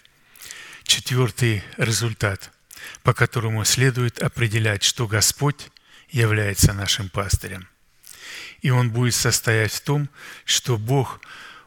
[0.83, 2.51] четвертый результат,
[3.03, 5.69] по которому следует определять, что Господь
[6.15, 7.67] является нашим пастырем–
[8.65, 10.09] и он будет состоять в том,
[10.43, 11.21] что Бог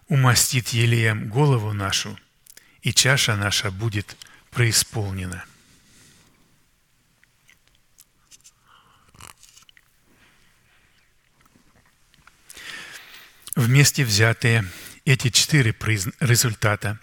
[0.09, 2.19] умастит елеем голову нашу,
[2.83, 4.17] и чаша наша будет
[4.51, 5.45] преисполнена.
[13.55, 14.65] Вместе взятые
[15.05, 15.73] эти четыре
[16.19, 16.99] результата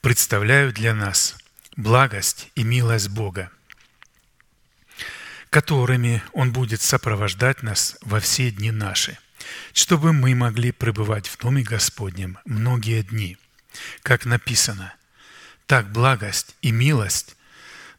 [0.00, 1.36] представляют для нас
[1.76, 3.50] благость и милость Бога–
[5.50, 9.18] которыми Он будет сопровождать нас во все дни наши,
[9.72, 13.36] чтобы мы могли пребывать в Доме Господнем многие дни.
[14.02, 14.94] Как написано,
[15.66, 17.36] «Так благость и милость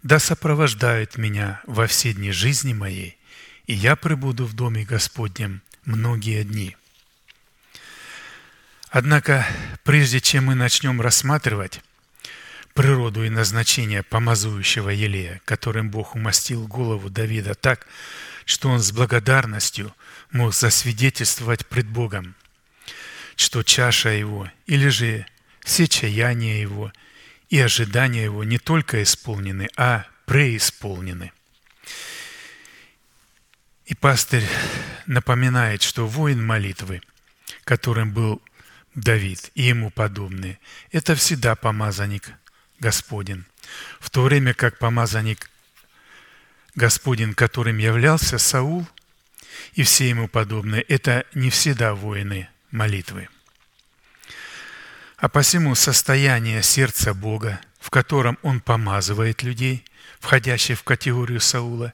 [0.04, 3.18] да сопровождают меня во все дни жизни моей,
[3.66, 6.76] и я пребуду в Доме Господнем многие дни».
[8.90, 9.46] Однако,
[9.84, 11.82] прежде чем мы начнем рассматривать
[12.74, 17.88] природу и назначение помазующего Елея, которым Бог умастил голову Давида так,
[18.46, 19.94] что он с благодарностью
[20.32, 22.36] мог засвидетельствовать пред Богом,
[23.36, 25.26] что чаша его или же
[25.62, 26.92] все чаяния его
[27.50, 31.32] и ожидания его не только исполнены, а преисполнены.
[33.86, 34.48] И пастырь
[35.08, 37.02] напоминает, что воин молитвы,
[37.64, 38.42] которым был
[38.94, 40.60] Давид и ему подобные,
[40.92, 42.32] это всегда помазанник
[42.80, 43.46] Господень.
[44.00, 45.50] В то время как помазанник
[46.76, 48.88] Господень, которым являлся Саул
[49.74, 53.30] и все ему подобные, это не всегда воины молитвы.
[55.18, 59.84] А посему состояние сердца Бога, в котором Он помазывает людей,
[60.20, 61.94] входящих в категорию Саула,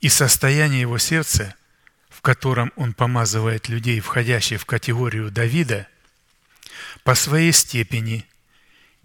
[0.00, 1.54] и состояние его сердца,
[2.10, 5.88] в котором Он помазывает людей, входящих в категорию Давида,
[7.04, 8.26] по своей степени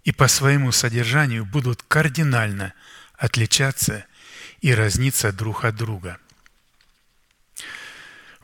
[0.04, 2.74] и по своему содержанию будут кардинально
[3.14, 4.04] отличаться
[4.60, 6.18] и разниться друг от друга.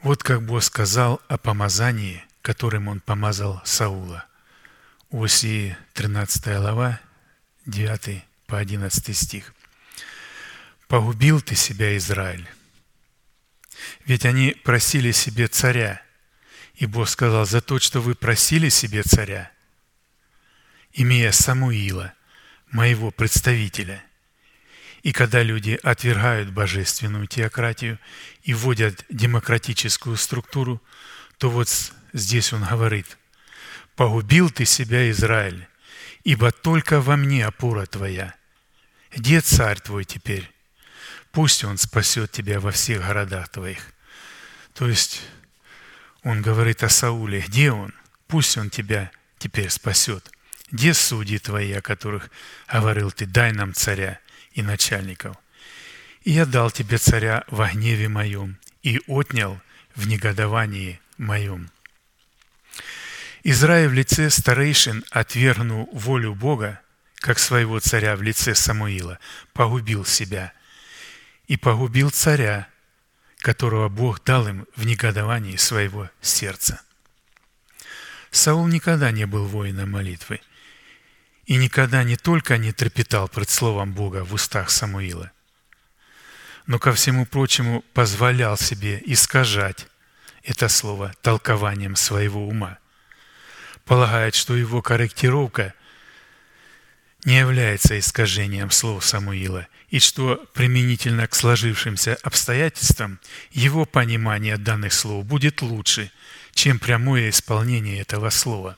[0.03, 4.27] Вот как Бог сказал о помазании, которым Он помазал Саула.
[5.11, 7.01] Осии 13 глава,
[7.67, 9.55] 9 по 11 стих.
[10.87, 12.49] «Погубил ты себя, Израиль,
[14.05, 16.03] ведь они просили себе царя,
[16.75, 19.51] и Бог сказал, за то, что вы просили себе царя,
[21.01, 22.13] имея Самуила,
[22.71, 24.03] моего представителя.
[25.03, 27.99] И когда люди отвергают божественную теократию
[28.43, 30.83] и вводят демократическую структуру,
[31.39, 31.69] то вот
[32.13, 33.17] здесь он говорит–
[33.99, 35.67] Погубил ты себя, Израиль,
[36.23, 38.37] ибо только во мне опора твоя.
[39.11, 40.49] Где царь твой теперь?
[41.33, 43.93] Пусть он спасет тебя во всех городах твоих.
[44.73, 45.23] То есть
[46.23, 47.41] он говорит о Сауле.
[47.41, 47.93] Где он?
[48.29, 50.31] Пусть он тебя теперь спасет.
[50.71, 52.31] Где судьи твои, о которых
[52.71, 54.21] говорил ты, дай нам царя
[54.53, 55.37] и начальников?
[56.25, 59.61] И я дал тебе царя во гневе моем и отнял
[59.95, 61.71] в негодовании моем.
[63.45, 66.81] Израиль в лице старейшин, отвергнул волю Бога,
[67.17, 69.19] как своего царя в лице Самуила,
[69.55, 70.53] погубил себя
[71.47, 72.69] и погубил царя,
[73.39, 76.83] которого Бог дал им в негодовании своего сердца.
[78.31, 80.41] Саул никогда не был воином молитвы
[81.49, 85.33] и никогда не только не трепетал пред словом Бога в устах Самуила,
[86.67, 89.89] но ко всему прочему позволял себе искажать
[90.45, 92.79] это слово толкованием своего ума–
[93.89, 95.73] полагает, что его корректировка
[97.25, 103.19] не является искажением слов Самуила, и что применительно к сложившимся обстоятельствам
[103.51, 106.13] его понимание данных слов будет лучше,
[106.53, 108.77] чем прямое исполнение этого слова.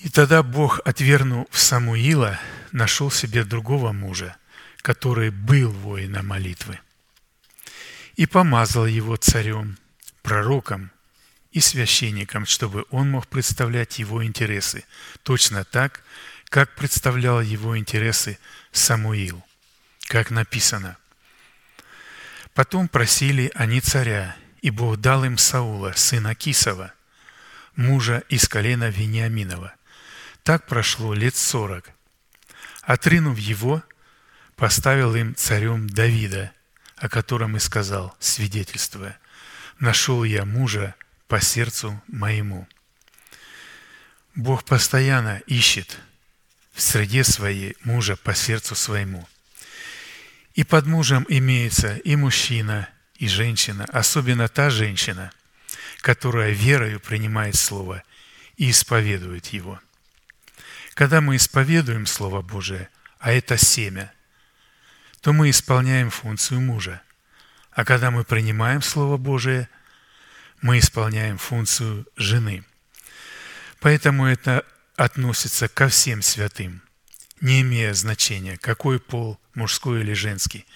[0.00, 2.40] И тогда Бог, отвернув Самуила,
[2.72, 4.36] нашел себе другого мужа,
[4.78, 6.80] который был воином молитвы,
[8.16, 9.76] и помазал его царем,
[10.22, 10.90] пророком,
[11.52, 14.84] и священником, чтобы он мог представлять его интересы,
[15.22, 16.02] точно так,
[16.48, 18.38] как представлял его интересы
[18.72, 19.44] Самуил,
[20.06, 20.96] как написано.
[22.54, 26.94] Потом просили они царя, и Бог дал им Саула, сына Кисова,
[27.76, 29.74] мужа из колена Вениаминова.
[30.42, 31.90] Так прошло лет сорок.
[32.82, 33.82] Отринув его,
[34.56, 36.52] поставил им царем Давида,
[36.96, 39.18] о котором и сказал, свидетельствуя,
[39.78, 40.94] «Нашел я мужа,
[41.30, 42.66] по сердцу моему.
[44.34, 45.96] Бог постоянно ищет
[46.72, 49.28] в среде своей мужа по сердцу своему.
[50.54, 55.30] И под мужем имеется и мужчина, и женщина, особенно та женщина,
[56.00, 58.02] которая верою принимает Слово
[58.56, 59.80] и исповедует его.
[61.00, 62.90] Когда мы исповедуем Слово Божие,
[63.20, 64.12] а это семя,
[65.22, 67.00] то мы исполняем функцию мужа.
[67.70, 69.70] А когда мы принимаем Слово Божие–
[70.60, 72.64] мы исполняем функцию жены.
[73.78, 76.82] Поэтому это относится ко всем святым,
[77.40, 80.66] не имея значения, какой пол, мужской или женский,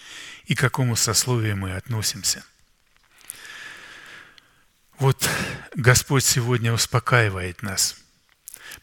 [0.47, 2.43] и к какому сословию мы относимся.
[4.99, 5.29] Вот
[5.75, 7.97] Господь сегодня успокаивает нас,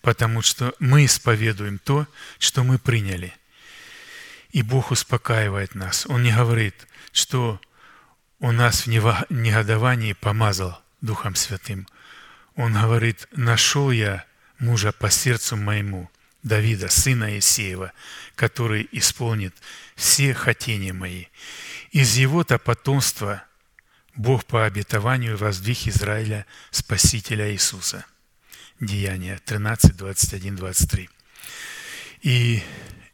[0.01, 2.07] потому что мы исповедуем то,
[2.39, 3.33] что мы приняли.
[4.51, 6.05] И Бог успокаивает нас.
[6.07, 7.61] Он не говорит, что
[8.39, 11.87] у нас в негодовании помазал Духом Святым.
[12.55, 14.25] Он говорит, нашел я
[14.59, 16.09] мужа по сердцу моему,
[16.43, 17.93] Давида, сына Исеева,
[18.35, 19.53] который исполнит
[19.95, 21.25] все хотения мои.
[21.91, 23.43] Из его-то потомства
[24.15, 28.05] Бог по обетованию воздвиг Израиля Спасителя Иисуса.
[28.81, 31.09] Деяния 13, 21, 23.
[32.23, 32.61] И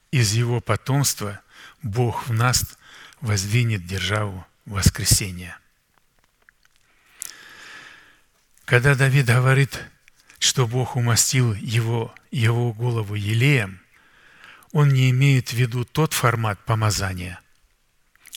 [0.09, 1.41] из его потомства
[1.83, 2.77] Бог в нас
[3.21, 5.59] воздвинет державу воскресения–
[8.67, 9.79] когда Давид говорит,
[10.39, 13.79] что Бог умастил его, его голову елеем,
[14.73, 17.39] он не имеет в виду тот формат помазания,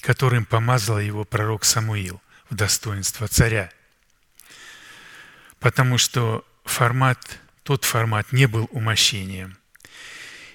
[0.03, 3.73] которым помазал его пророк Самуил в достоинство царя.
[5.59, 9.59] Потому что формат, тот формат не был умощением.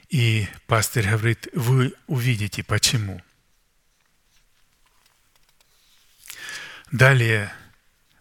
[0.09, 3.21] И пастор говорит, вы увидите почему.
[6.91, 7.53] Далее,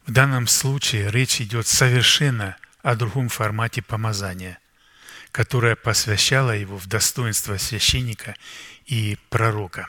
[0.07, 4.59] в данном случае речь идет совершенно о другом формате помазания,
[5.31, 8.35] которое посвящало его в достоинство священника
[8.87, 9.89] и пророка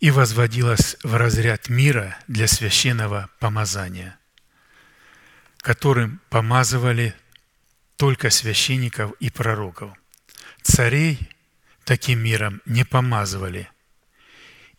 [0.00, 4.18] и возводилось в разряд мира для священного помазания,
[5.60, 7.14] которым помазывали
[7.96, 9.92] только священников и пророков.
[10.62, 11.30] Царей
[11.84, 13.68] таким миром не помазывали.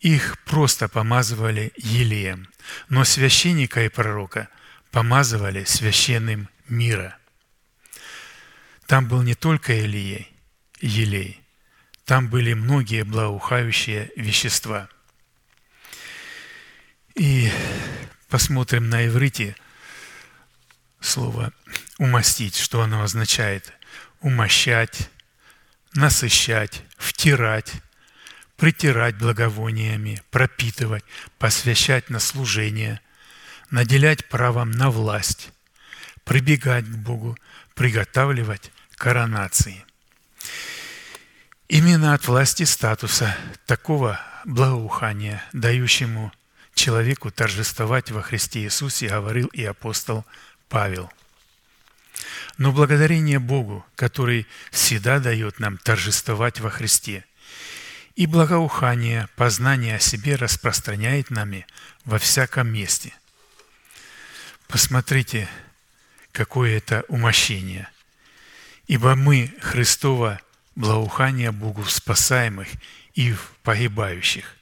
[0.00, 2.48] Их просто помазывали елеем,
[2.88, 4.48] но священника и пророка
[4.90, 7.16] помазывали священным мира.
[8.86, 10.28] Там был не только Илией,
[10.80, 11.40] елей,
[12.04, 14.88] там были многие благоухающие вещества.
[17.14, 17.50] И
[18.28, 19.54] посмотрим на иврите
[21.02, 21.52] слово
[21.98, 23.72] «умастить», что оно означает.
[24.20, 25.10] Умощать,
[25.94, 27.72] насыщать, втирать,
[28.56, 31.04] притирать благовониями, пропитывать,
[31.38, 33.00] посвящать на служение,
[33.70, 35.50] наделять правом на власть,
[36.24, 37.36] прибегать к Богу,
[37.74, 39.84] приготавливать коронации.
[41.68, 43.36] Именно от власти статуса
[43.66, 46.32] такого благоухания, дающему
[46.74, 50.24] человеку торжествовать во Христе Иисусе, говорил и апостол
[50.72, 51.12] Павел.
[52.56, 57.26] Но благодарение Богу, который всегда дает нам торжествовать во Христе,
[58.16, 61.66] и благоухание, познание о себе распространяет нами
[62.06, 63.12] во всяком месте.
[64.66, 65.46] Посмотрите,
[66.32, 67.90] какое это умощение.
[68.86, 70.40] Ибо мы Христово
[70.74, 72.68] благоухание Богу в спасаемых
[73.14, 74.56] и в погибающих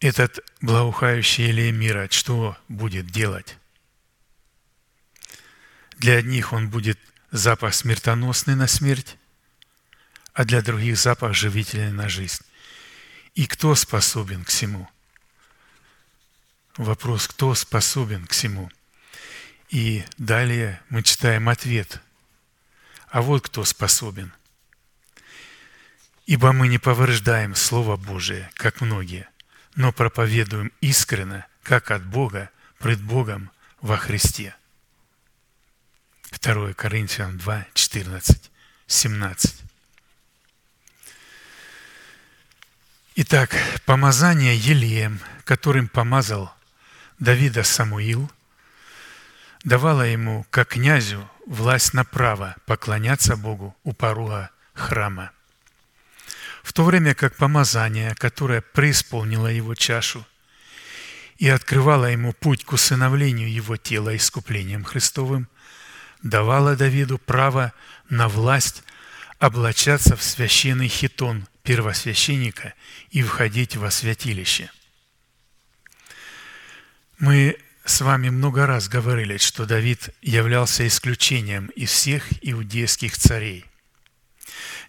[0.00, 3.56] этот благоухающий Илия мира что будет делать?
[6.00, 6.98] Для одних он будет
[7.30, 9.16] запах смертоносный на смерть,
[10.32, 12.42] а для других запах живительный на жизнь.
[13.34, 14.88] И кто способен к всему?
[16.76, 18.70] Вопрос, кто способен к всему?
[19.68, 22.00] И далее мы читаем ответ.
[23.10, 24.32] А вот кто способен.
[26.26, 29.28] Ибо мы не повреждаем Слово Божие, как многие–
[29.76, 34.54] но проповедуем искренно, как от Бога, пред Богом во Христе.
[36.30, 38.50] 2 Коринфянам 2, 14,
[38.86, 39.62] 17.
[43.16, 43.54] Итак,
[43.84, 46.54] помазание Елеем, которым помазал
[47.18, 48.30] Давида Самуил,
[49.64, 55.32] давало ему, как князю, власть на право поклоняться Богу у порога храма–
[56.62, 60.26] в то время как помазание, которое преисполнило его чашу
[61.38, 65.48] и открывало ему путь к усыновлению его тела искуплением Христовым,
[66.22, 67.72] давало Давиду право
[68.08, 68.82] на власть
[69.38, 72.74] облачаться в священный хитон первосвященника
[73.10, 74.70] и входить во святилище.
[77.18, 83.64] Мы с вами много раз говорили, что Давид являлся исключением из всех иудейских царей.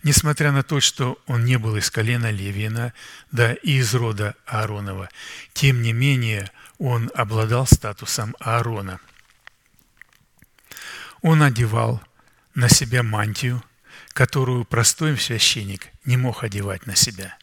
[0.03, 2.93] Несмотря на то, что он не был из колена Левина,
[3.31, 5.09] да и из рода Ааронова,
[5.53, 8.99] тем не менее он обладал статусом Аарона.
[11.21, 12.01] Он одевал
[12.55, 13.63] на себя мантию,
[14.13, 17.37] которую простой священник не мог одевать на себя.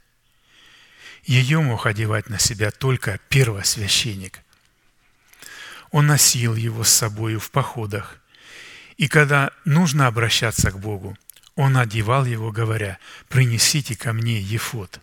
[1.24, 4.40] Ее мог одевать на себя только первосвященник.
[5.90, 8.20] Он носил его с собою в походах,
[8.96, 11.16] и когда нужно обращаться к Богу–
[11.58, 15.00] он одевал его, говоря, «Принесите ко мне Ефот».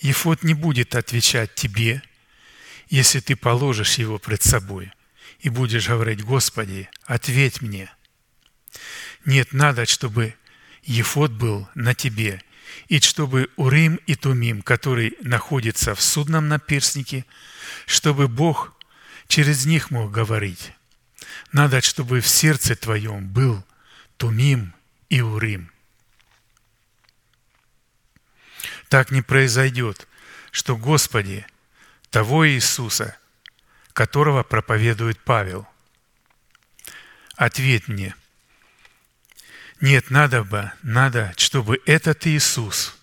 [0.00, 2.02] Ефот не будет отвечать тебе,
[2.90, 4.92] если ты положишь его пред собой
[5.44, 7.92] и будешь говорить, «Господи, ответь мне».
[9.26, 10.34] Нет, надо, чтобы
[10.82, 12.42] Ефот был на тебе,
[12.88, 17.26] и чтобы Урим и Тумим, который находится в судном наперстнике,
[17.84, 18.72] чтобы Бог
[19.28, 20.72] через них мог говорить.
[21.52, 23.62] Надо, чтобы в сердце твоем был
[24.16, 24.72] Тумим
[25.10, 25.70] и Урим.
[28.88, 30.08] Так не произойдет,
[30.50, 31.46] что Господи,
[32.10, 33.18] того Иисуса,
[33.94, 35.66] которого проповедует Павел,
[37.36, 38.14] ответь мне.
[39.80, 42.96] Нет, надо бы, надо, чтобы этот Иисус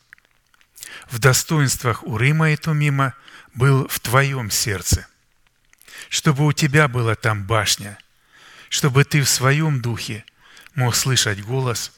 [1.09, 3.13] в достоинствах Урима и Тумима
[3.53, 5.07] был в твоем сердце,
[6.09, 7.97] чтобы у тебя была там башня,
[8.69, 10.25] чтобы ты в своем духе
[10.75, 11.93] мог слышать голос,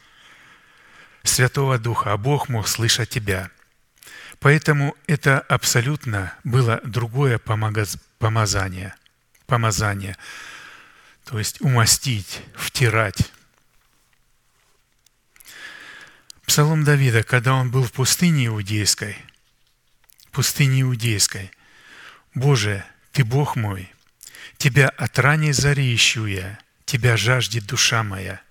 [1.24, 3.50] Святого Духа, а Бог мог слышать тебя.
[4.44, 8.94] Поэтому это абсолютно было другое помазание.
[9.46, 10.18] Помазание.
[11.24, 13.32] То есть умастить, втирать.
[16.46, 19.16] Псалом Давида, когда он был в пустыне Иудейской,
[20.34, 21.50] пустыне Иудейской,
[22.36, 22.84] «Боже,
[23.14, 23.90] Ты Бог мой,
[24.58, 28.42] Тебя от ранней зари ищу я, Тебя жаждет душа моя.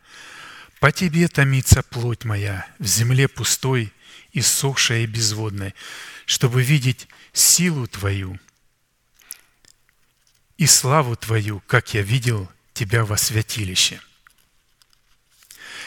[0.81, 3.93] По Тебе томится плоть моя в земле пустой,
[4.33, 5.75] иссохшей и безводной,
[6.27, 8.39] чтобы видеть силу Твою
[10.57, 14.01] и славу Твою, как я видел Тебя во святилище».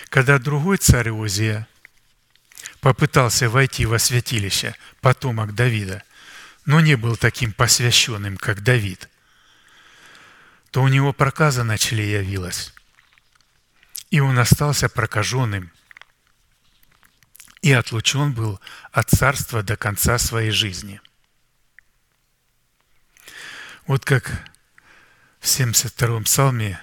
[0.10, 1.68] Когда другой царь Иозия
[2.80, 6.04] попытался войти во святилище, потомок Давида,
[6.66, 9.10] но не был таким посвященным, как Давид,
[10.72, 12.74] то у него проказа начали явилась,
[14.10, 15.72] и он остался прокаженным
[17.66, 18.60] и отлучен был
[18.92, 21.02] от царства до конца своей жизни.
[23.88, 24.32] Вот как
[25.40, 26.80] в 72-м псалме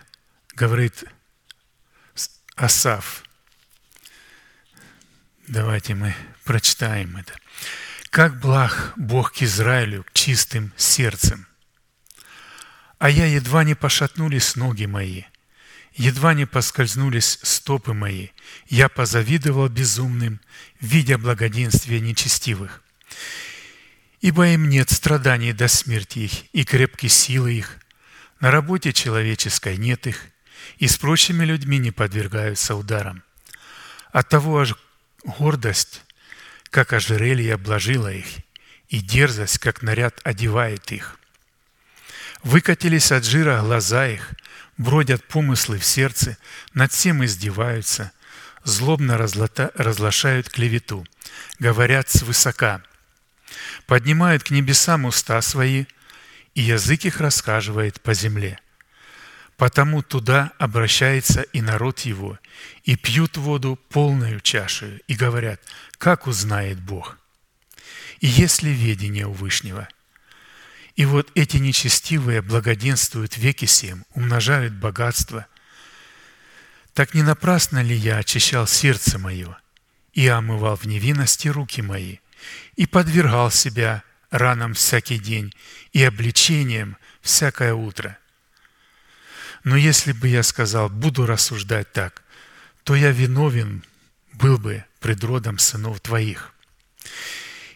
[0.54, 1.04] говорит
[2.56, 3.24] Асав–
[5.48, 6.14] Давайте мы
[6.44, 7.34] прочитаем это.
[8.10, 11.46] «Как благ Бог к Израилю, к чистым сердцем!
[12.98, 15.24] А я едва не пошатнулись ноги мои,
[15.94, 18.28] едва не поскользнулись стопы мои.
[18.66, 20.40] Я позавидовал безумным,
[20.82, 22.82] видя благоденствие нечестивых.
[24.20, 27.78] Ибо им нет страданий до смерти их и крепкой силы их.
[28.40, 30.26] На работе человеческой нет их,
[30.76, 33.22] и с прочими людьми не подвергаются ударам.
[34.12, 34.74] Оттого аж
[35.24, 36.02] Гордость,
[36.70, 38.26] как ожерелье, обложила их,
[38.88, 41.16] и дерзость, как наряд, одевает их.
[42.42, 44.32] Выкатились от жира глаза их,
[44.78, 46.36] бродят помыслы в сердце,
[46.74, 48.10] над всем издеваются,
[48.64, 51.06] злобно разглашают клевету,
[51.58, 52.82] говорят свысока,
[53.86, 55.86] поднимают к небесам уста свои,
[56.54, 58.58] и язык их рассказывает по земле.
[59.56, 62.38] Потому туда обращается и народ его,
[62.84, 65.60] и пьют воду полную чашею, и говорят,
[65.98, 67.18] как узнает Бог.
[68.20, 69.88] И есть ли ведение у Вышнего?
[70.96, 75.46] И вот эти нечестивые благоденствуют веки семь, умножают богатство.
[76.94, 79.58] Так не напрасно ли я очищал сердце мое
[80.12, 82.18] и омывал в невинности руки мои,
[82.76, 85.54] и подвергал себя ранам всякий день
[85.92, 88.18] и обличением всякое утро?
[89.64, 92.22] Но если бы я сказал, буду рассуждать так,
[92.84, 93.84] то я виновен
[94.32, 96.52] был бы пред родом сынов твоих.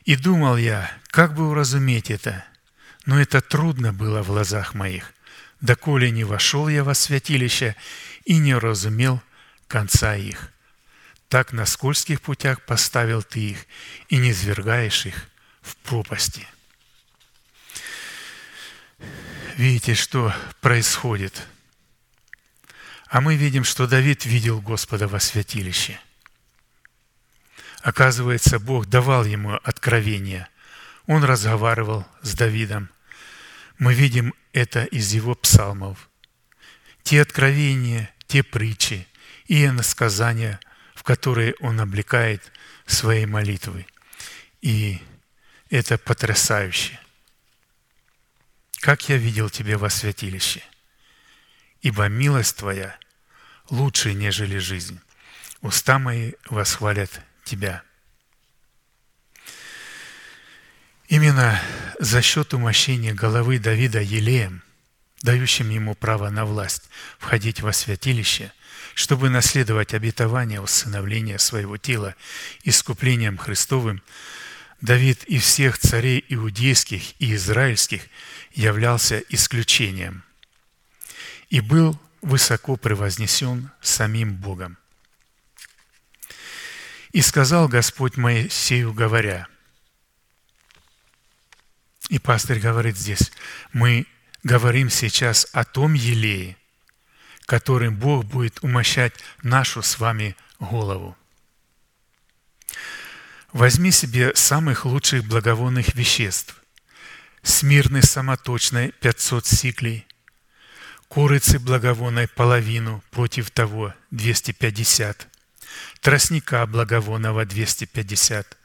[0.05, 2.45] И думал я, как бы уразуметь это,
[3.07, 5.13] но это трудно было в глазах моих,
[5.61, 7.77] доколе не вошел я во святилище
[8.27, 9.23] и не разумел
[9.67, 10.53] конца их.
[11.31, 13.67] Так на скользких путях поставил ты их
[14.11, 15.29] и не свергаешь их
[15.63, 16.47] в пропасти.
[19.57, 21.43] Видите, что происходит–
[23.09, 26.01] а мы видим, что Давид видел Господа во святилище.
[27.83, 30.49] Оказывается, Бог давал ему откровение.
[31.07, 32.91] Он разговаривал с Давидом.
[33.79, 36.11] Мы видим это из его псалмов.
[37.05, 39.07] Те откровения, те притчи
[39.47, 40.61] и иносказания,
[40.95, 42.53] в которые он облекает
[42.87, 43.87] своей молитвы.
[44.63, 45.01] И
[45.71, 46.99] это потрясающе.
[48.81, 50.63] Как я видел тебя во святилище–
[51.87, 52.99] ибо милость Твоя
[53.71, 55.01] лучше, нежели жизнь.
[55.61, 57.85] Уста мои восхвалят Тебя.
[61.07, 61.63] Именно
[62.01, 64.65] за счет умощения головы Давида Елеем,
[65.27, 66.89] дающим ему право на власть
[67.19, 68.53] входить во святилище,
[68.95, 72.15] чтобы наследовать обетование усыновления своего тела
[72.63, 74.03] искуплением Христовым,
[74.81, 78.03] Давид и всех царей иудейских и израильских
[78.53, 80.23] являлся исключением
[81.51, 84.79] и был высоко превознесен самим Богом.
[87.11, 89.49] И сказал Господь Моисею, говоря,
[92.11, 93.33] и пастырь говорит здесь,
[93.73, 94.07] мы
[94.43, 96.57] говорим сейчас о том елее,
[97.47, 101.17] которым Бог будет умощать нашу с вами голову.
[103.53, 106.61] Возьми себе самых лучших благовонных веществ,
[107.43, 110.07] смирный самоточной 500 сиклей,
[111.09, 115.29] курицы благовонной половину против того 250,
[116.01, 118.59] тростника благовонного 250,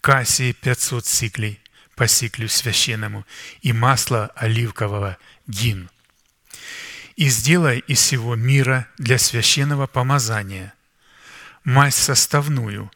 [0.00, 1.60] кассии 500 сиклей
[1.96, 3.24] по сиклю священному
[3.62, 5.16] и масла оливкового
[5.46, 5.90] гин.
[7.16, 10.74] И сделай из всего мира для священного помазания
[11.64, 12.90] масть составную,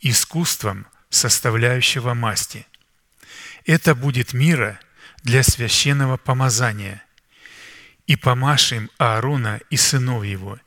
[0.00, 2.66] искусством составляющего масти.
[3.64, 4.80] Это будет мира
[5.22, 7.04] для священного помазания.
[8.06, 10.58] И помашь им Аарона и сынов его,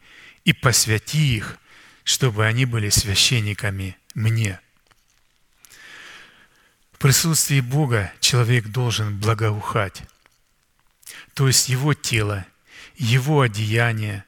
[0.46, 1.58] и посвяти их,
[2.04, 4.60] чтобы они были священниками мне.
[6.96, 10.04] В присутствии Бога человек должен благоухать,
[11.34, 12.46] то есть его тело,
[12.96, 14.24] его одеяние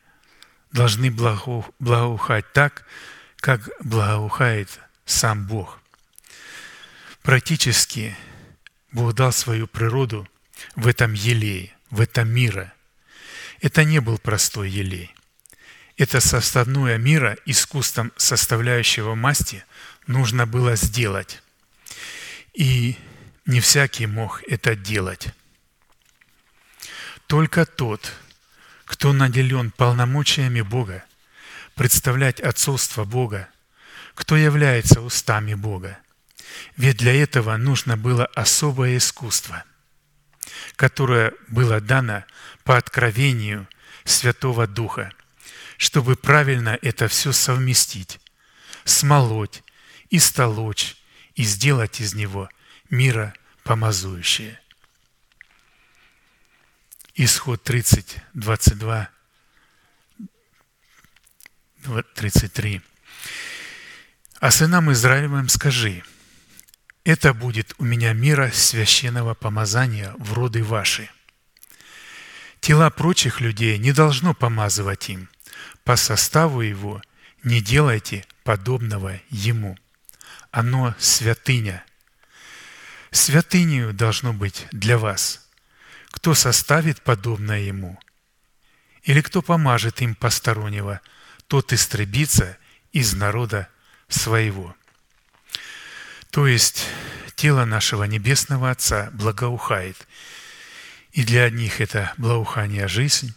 [0.74, 2.86] должны благоухать так,
[3.38, 5.80] как благоухает сам Бог.
[7.22, 8.18] Практически
[8.92, 10.28] Бог дал свою природу
[10.76, 12.74] в этом елее, в этом мире.
[13.62, 15.16] Это не был простой елей.
[15.96, 19.64] Это составное мира искусством составляющего масти
[20.06, 21.42] нужно было сделать.
[22.58, 22.98] И
[23.46, 25.28] не всякий мог это делать.
[27.28, 28.12] Только тот,
[28.84, 31.06] кто наделен полномочиями Бога,
[31.76, 33.48] представлять отцовство Бога,
[34.16, 36.00] кто является устами Бога.
[36.78, 39.64] Ведь для этого нужно было особое искусство,
[40.76, 42.24] которое было дано
[42.64, 43.68] по откровению
[44.04, 45.12] Святого Духа,
[45.78, 48.20] чтобы правильно это все совместить,
[48.84, 49.62] смолоть
[50.10, 50.97] и столочь,
[51.38, 52.50] и сделать из него
[52.90, 53.34] мира
[53.64, 54.60] помазующее.
[57.14, 59.10] Исход 30, 22,
[62.16, 62.82] 33.
[64.40, 66.04] «А сынам Израилевым скажи,
[67.04, 71.10] это будет у меня мира священного помазания в роды ваши.
[72.62, 75.30] Тела прочих людей не должно помазывать им,
[75.84, 77.02] по составу его
[77.44, 79.78] не делайте подобного ему.
[80.58, 81.86] Оно святыня.
[83.12, 85.48] Святынью должно быть для вас.
[86.10, 88.00] Кто составит подобное ему?
[89.04, 91.00] Или кто помажет им постороннего,
[91.46, 92.58] тот истребится
[92.92, 93.70] из народа
[94.08, 94.76] своего.
[96.32, 96.88] То есть
[97.36, 100.08] тело нашего Небесного Отца благоухает.
[101.12, 103.36] И для одних это благоухание жизнь,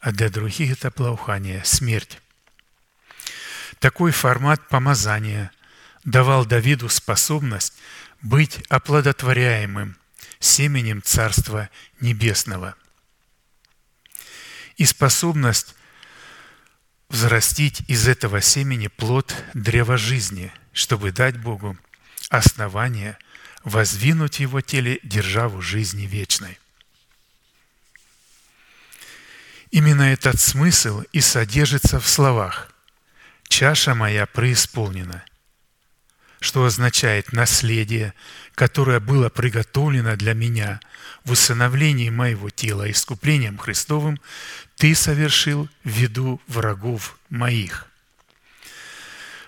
[0.00, 2.20] а для других это благоухание смерть.
[3.78, 5.50] Такой формат помазания
[6.10, 7.74] давал Давиду способность
[8.22, 9.96] быть оплодотворяемым
[10.40, 11.68] семенем Царства
[12.00, 12.74] Небесного
[14.76, 15.74] и способность
[17.08, 21.76] взрастить из этого семени плод древа жизни, чтобы дать Богу
[22.30, 23.18] основание
[23.64, 26.58] воздвинуть в его теле державу жизни вечной.
[29.70, 32.72] Именно этот смысл и содержится в словах
[33.48, 35.24] «чаша моя преисполнена»,
[36.40, 38.14] что означает наследие,
[38.54, 40.80] которое было приготовлено для меня
[41.24, 44.20] в усыновлении моего тела искуплением Христовым,
[44.76, 47.86] ты совершил в виду врагов моих.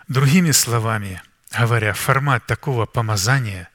[0.09, 3.69] Другими словами говоря, формат такого помазания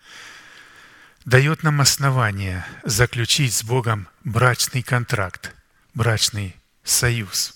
[1.25, 5.53] дает нам основание заключить с Богом брачный контракт,
[5.93, 7.54] брачный союз.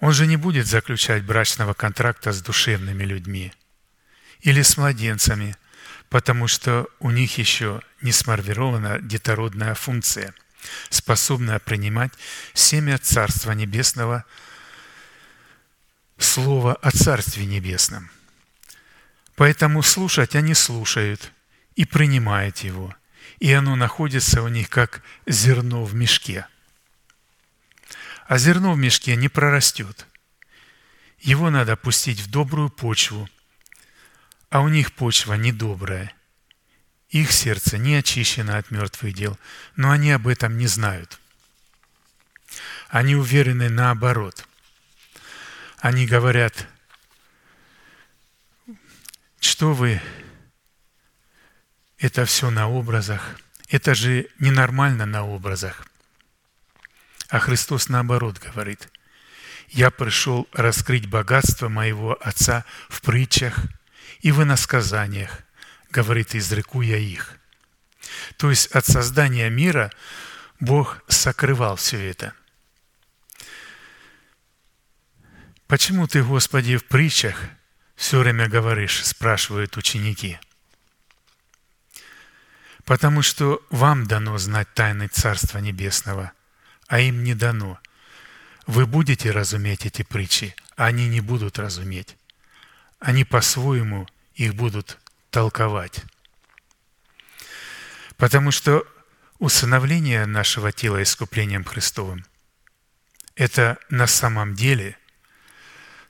[0.00, 3.52] Он же не будет заключать брачного контракта с душевными людьми
[4.40, 5.56] или с младенцами,
[6.08, 10.34] потому что у них еще не сформирована детородная функция–
[10.88, 12.12] способная принимать
[12.54, 14.24] семя Царства Небесного,
[16.18, 18.10] Слово о Царстве Небесном.
[19.36, 21.32] Поэтому слушать они слушают
[21.76, 22.94] и принимают его,
[23.38, 26.46] и оно находится у них как зерно в мешке.
[28.30, 30.06] А зерно в мешке не прорастет.
[31.18, 33.28] Его надо пустить в добрую почву,
[34.50, 36.14] а у них почва недобрая–
[37.10, 39.36] их сердце не очищено от мертвых дел,
[39.74, 41.18] но они об этом не знают.
[42.88, 44.46] Они уверены наоборот.
[45.78, 46.68] Они говорят,
[49.40, 50.00] что вы,
[51.98, 55.89] это все на образах, это же ненормально на образах.
[57.30, 58.88] А Христос наоборот говорит,
[59.68, 63.56] я пришел раскрыть богатство моего Отца в притчах
[64.20, 65.30] и в иносказаниях,
[65.90, 67.38] говорит, изреку я их.
[68.36, 69.92] То есть от создания мира
[70.58, 72.34] Бог сокрывал все это.
[75.68, 77.36] Почему ты, Господи, в притчах
[77.94, 80.40] все время говоришь, спрашивают ученики.
[82.84, 86.32] Потому что вам дано знать тайны Царства Небесного,
[86.90, 87.78] а им не дано.
[88.66, 92.16] Вы будете разуметь эти притчи, а они не будут разуметь.
[92.98, 94.98] Они по-своему их будут
[95.30, 96.02] толковать.
[98.16, 98.84] Потому что
[99.38, 102.26] усыновление нашего тела искуплением Христовым–
[103.36, 104.98] это на самом деле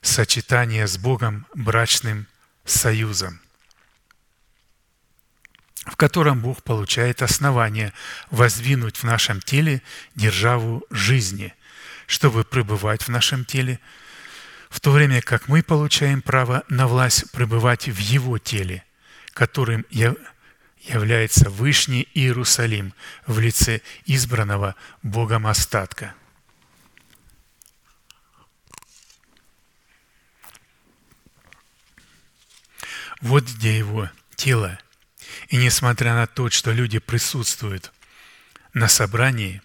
[0.01, 2.25] сочетание с Богом брачным
[2.65, 3.39] союзом,
[5.85, 7.93] в котором Бог получает основание
[8.29, 9.81] воздвинуть в нашем теле
[10.15, 11.53] державу жизни,
[12.05, 13.79] чтобы пребывать в нашем теле,
[14.69, 18.83] в то время как мы получаем право на власть пребывать в Его теле,
[19.33, 19.85] которым
[20.81, 22.93] является Вышний Иерусалим
[23.25, 26.13] в лице избранного Богом остатка.
[33.19, 34.79] Вот где его тело.
[35.51, 37.93] И несмотря на то, что люди присутствуют
[38.73, 39.61] на собрании,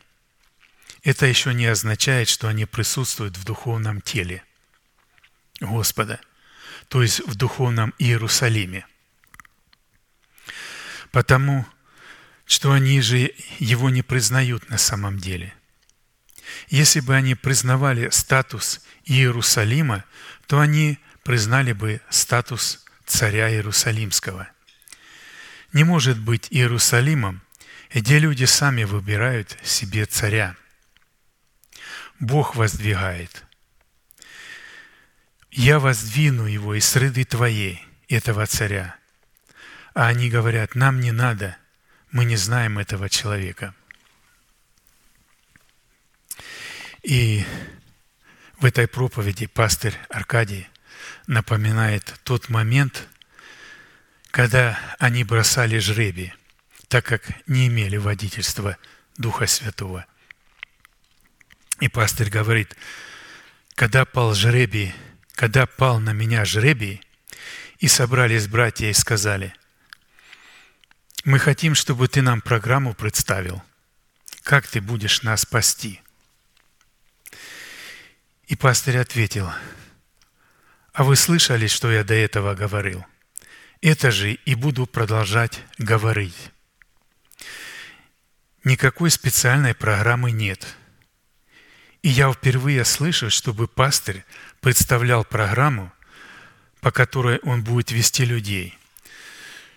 [1.03, 4.45] это еще не означает, что они присутствуют в духовном теле
[5.61, 6.21] Господа,
[6.89, 8.87] то есть в духовном Иерусалиме–
[11.17, 11.67] потому
[12.45, 15.55] что они же его не признают на самом деле.
[16.69, 20.05] Если бы они признавали статус Иерусалима,
[20.47, 24.49] то они признали бы статус царя Иерусалимского.
[25.77, 27.43] Не может быть Иерусалимом,
[27.93, 30.57] где люди сами выбирают себе царя.
[32.19, 33.45] Бог воздвигает.
[35.51, 38.97] «Я воздвину его из среды твоей, этого царя,
[39.93, 41.59] а они говорят, нам не надо,
[42.11, 43.75] мы не знаем этого человека.
[47.03, 47.45] И
[48.59, 50.69] в этой проповеди пастырь Аркадий
[51.27, 53.07] напоминает тот момент,
[54.37, 56.35] когда они бросали жребий,
[56.89, 58.77] так как не имели водительства
[59.17, 60.05] Духа Святого.
[61.81, 62.77] И пастырь говорит,
[63.75, 64.95] когда пал жребий,
[65.37, 67.01] когда пал на меня жребий,
[67.79, 69.55] и собрались братья и сказали–
[71.25, 73.61] мы хотим, чтобы ты нам программу представил,
[74.43, 76.01] как ты будешь нас спасти.
[78.47, 79.51] И пастырь ответил,
[80.93, 83.05] а вы слышали, что я до этого говорил?
[83.81, 86.51] Это же и буду продолжать говорить.
[88.65, 90.67] Никакой специальной программы нет.
[92.03, 94.25] И я впервые слышу, чтобы пастырь
[94.61, 95.93] представлял программу,
[96.81, 98.79] по которой он будет вести людей–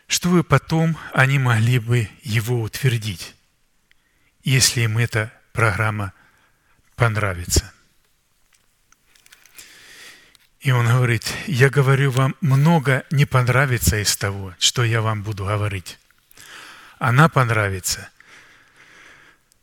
[0.09, 3.35] чтобы потом они могли бы его утвердить,
[4.43, 6.13] если им эта программа
[6.95, 7.71] понравится.
[10.59, 15.45] И он говорит, я говорю вам, много не понравится из того, что я вам буду
[15.45, 15.97] говорить.
[16.97, 18.09] Она понравится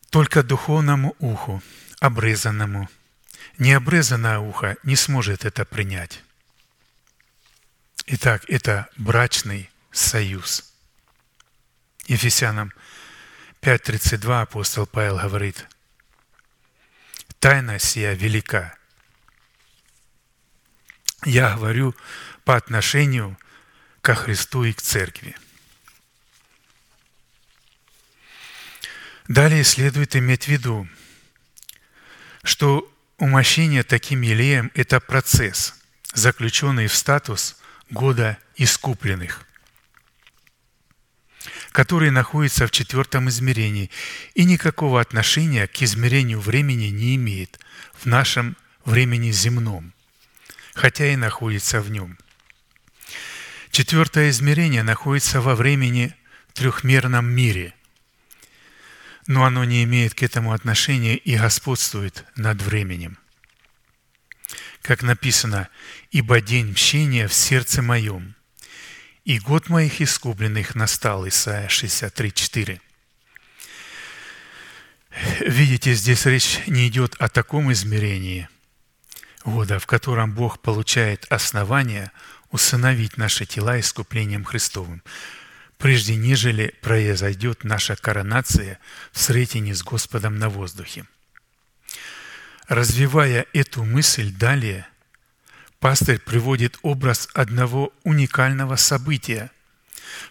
[0.08, 1.62] только духовному уху,
[2.00, 2.88] обрезанному.
[3.58, 6.22] Необрезанное ухо не сможет это принять.
[8.06, 10.72] Итак, это брачный союз.
[12.06, 12.72] Ефесянам
[13.60, 15.66] 5.32 апостол Павел говорит,
[17.38, 18.76] «Тайна сия велика».
[21.26, 21.92] Я говорю
[22.44, 23.36] по отношению
[24.00, 25.36] ко Христу и к Церкви.
[29.26, 30.88] Далее следует иметь в виду,
[32.44, 32.88] что
[33.18, 35.74] умощение таким елеем– это процесс,
[36.14, 37.56] заключенный в статус
[37.90, 39.42] года искупленных
[41.72, 43.90] который находится в четвертом измерении
[44.34, 47.60] и никакого отношения к измерению времени не имеет
[47.92, 49.92] в нашем времени земном,
[50.76, 52.18] хотя и находится в нем.
[53.70, 56.14] Четвертое измерение находится во времени
[56.48, 57.74] в трехмерном мире,
[59.26, 63.18] но оно не имеет к этому отношения и господствует над временем.
[64.82, 65.68] Как написано,
[66.10, 68.36] «Ибо день мщения в сердце моем,
[69.24, 72.80] и год моих искупленных настал, Исайя 63,
[75.40, 78.48] Видите, здесь речь не идет о таком измерении
[79.46, 82.10] года, в котором Бог получает основание
[82.50, 85.02] усыновить наши тела искуплением Христовым,
[85.78, 88.78] прежде нежели произойдет наша коронация
[89.12, 91.06] в сретении с Господом на воздухе.
[92.68, 94.86] Развивая эту мысль далее–
[95.80, 99.50] пастырь приводит образ одного уникального события,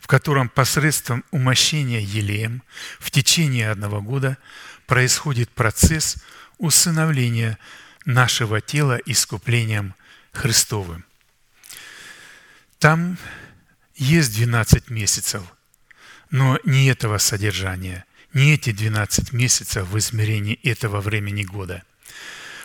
[0.02, 2.64] в котором посредством умощения елеем
[3.00, 4.38] в течение одного года
[4.88, 6.18] происходит процесс
[6.58, 7.58] усыновления
[8.06, 9.94] нашего тела искуплением
[10.32, 11.06] Христовым.
[12.80, 13.18] Там
[13.96, 15.44] есть 12 месяцев,
[16.30, 21.84] но не этого содержания, не эти 12 месяцев в измерении этого времени года.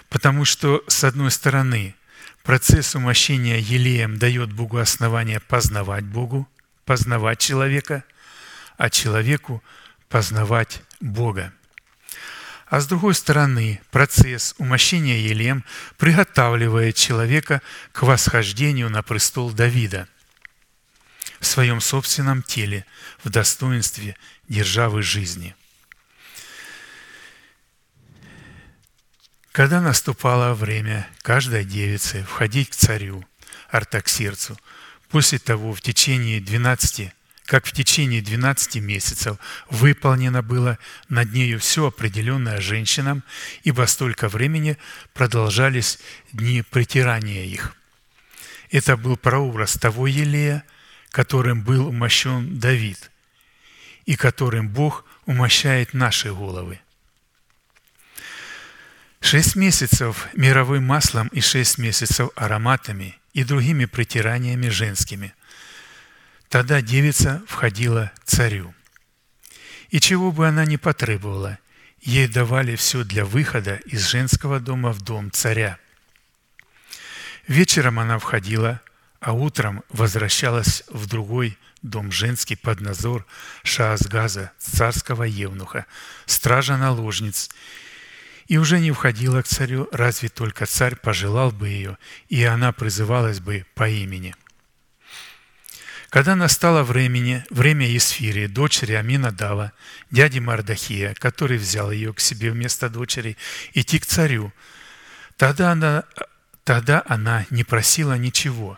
[0.08, 1.94] Потому что, с одной стороны,
[2.42, 6.48] Процесс умощения елеем дает Богу основание познавать Богу,
[6.84, 8.02] познавать человека,
[8.78, 9.62] а человеку
[10.08, 11.52] познавать Бога.
[12.70, 15.64] А с другой стороны, процесс умощения Елем
[15.98, 20.06] приготавливает человека к восхождению на престол Давида
[21.40, 22.86] в своем собственном теле,
[23.24, 24.16] в достоинстве
[24.48, 25.56] державы жизни.
[29.50, 33.26] Когда наступало время каждой девицы входить к царю
[33.70, 34.56] Артаксерцу,
[35.08, 37.12] после того в течение 12
[37.50, 39.36] как в течение 12 месяцев
[39.70, 40.78] выполнено было
[41.08, 43.24] над нею все определенное женщинам,
[43.64, 44.78] ибо столько времени
[45.14, 45.98] продолжались
[46.32, 47.74] дни притирания их.
[48.70, 50.62] Это был прообраз того Елея,
[51.10, 53.10] которым был умощен Давид,
[54.06, 56.78] и которым Бог умощает наши головы.
[59.20, 65.34] Шесть месяцев мировым маслом и шесть месяцев ароматами и другими притираниями женскими–
[66.50, 68.74] Тогда девица входила к царю.
[69.90, 71.60] И чего бы она ни потребовала,
[72.00, 75.78] ей давали все для выхода из женского дома в дом царя.
[77.46, 78.80] Вечером она входила,
[79.20, 83.26] а утром возвращалась в другой дом женский под назор
[83.62, 85.86] Шаазгаза, царского евнуха,
[86.26, 87.48] стража наложниц,
[88.48, 91.96] и уже не входила к царю, разве только царь пожелал бы ее,
[92.28, 94.34] и она призывалась бы по имени–
[96.10, 99.72] когда настало времени, время Есфирии, дочери Аминадава,
[100.10, 103.36] дяди Мардахия, который взял ее к себе вместо дочери,
[103.74, 104.52] идти к царю,
[105.36, 106.02] тогда она,
[106.64, 108.76] тогда она не просила ничего,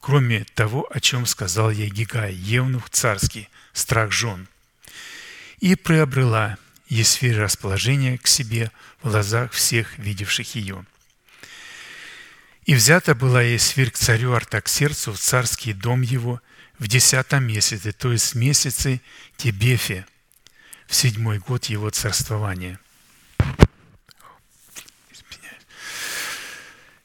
[0.00, 4.48] кроме того, о чем сказал ей Гигай, евнух царский, страх жен,
[5.60, 6.56] и приобрела
[6.88, 8.70] Есфирь расположение к себе
[9.02, 10.86] в глазах всех видевших ее.
[12.64, 16.40] И взята была Есфирь к царю Артаксерцу в царский дом его–
[16.82, 19.00] в десятом месяце, то есть в месяце
[19.36, 20.04] Тебефе,
[20.88, 22.80] в седьмой год его царствования.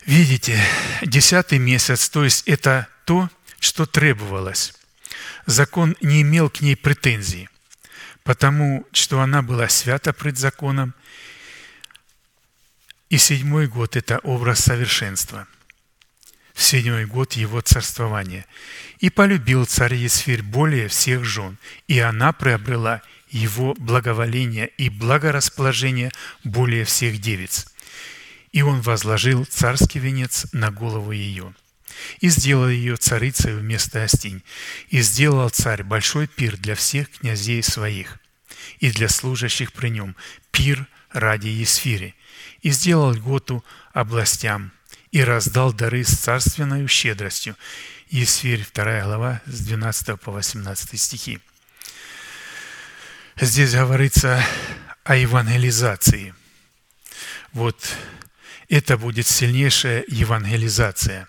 [0.08, 0.60] Видите,
[1.04, 3.30] десятый месяц, то есть это то,
[3.60, 4.74] что требовалось.
[5.46, 7.48] Закон не имел к ней претензий,
[8.24, 10.96] потому что она была свята пред законом,
[13.10, 15.48] и седьмой год– это образ совершенства–
[16.58, 18.48] в седьмой год его царствования.
[18.98, 26.12] И полюбил царь Есфирь более всех жен, и она приобрела его благоволение и благорасположение
[26.44, 27.68] более всех девиц.
[28.54, 31.54] И он возложил царский венец на голову ее.
[32.22, 34.42] И сделал ее царицей вместо Остинь.
[34.90, 38.18] И сделал царь большой пир для всех князей своих
[38.80, 40.16] и для служащих при нем,
[40.52, 42.16] пир ради Есфири.
[42.64, 43.64] И сделал льготу
[43.94, 44.72] областям
[45.12, 47.56] и раздал дары с царственной щедростью.
[48.10, 51.40] Есфирь, 2 глава, с 12 по 18 стихи.
[53.40, 54.44] Здесь говорится
[55.04, 56.34] о евангелизации.
[57.54, 57.96] Вот
[58.70, 61.28] это будет сильнейшая евангелизация,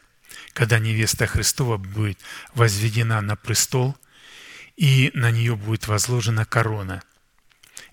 [0.52, 2.18] когда невеста Христова будет
[2.54, 3.96] возведена на престол,
[4.76, 7.02] и на нее будет возложена корона.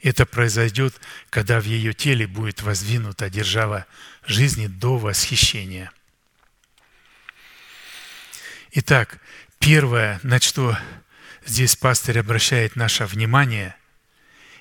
[0.05, 0.93] Это произойдет,
[1.31, 3.87] когда в ее теле будет воздвинута держава
[4.27, 5.91] жизни до восхищения.
[8.73, 9.17] Итак,
[9.57, 10.77] первое, на что
[11.43, 13.75] здесь пастырь обращает наше внимание,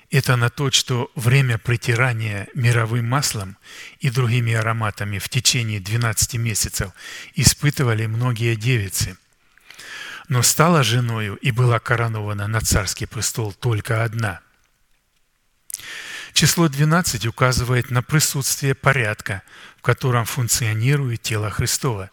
[0.09, 3.55] это на то, что время притирания мировым маслом
[3.99, 6.91] и другими ароматами в течение 12 месяцев
[7.35, 9.15] испытывали многие девицы.
[10.27, 14.39] Но стала женою и была коронована на царский престол только одна–
[16.35, 19.41] Число 12 указывает на присутствие порядка,
[19.77, 22.11] в котором функционирует тело Христова,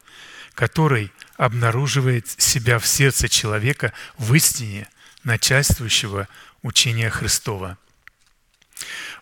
[0.54, 4.88] который обнаруживает себя в сердце человека в истине
[5.24, 6.28] начальствующего
[6.62, 7.78] учения Христова.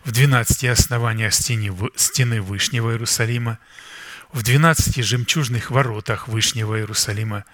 [0.03, 3.57] В 12 основаниях стены Вышнего Иерусалима,
[4.31, 7.45] в 12 жемчужных воротах Вышнего Иерусалима,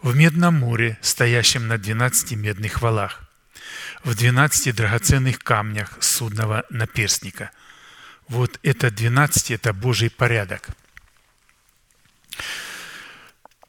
[0.00, 3.23] в Медном море, стоящем на 12 медных валах,
[4.04, 7.50] в 12 драгоценных камнях судного наперстника.
[8.28, 10.68] Вот это 12– это Божий порядок.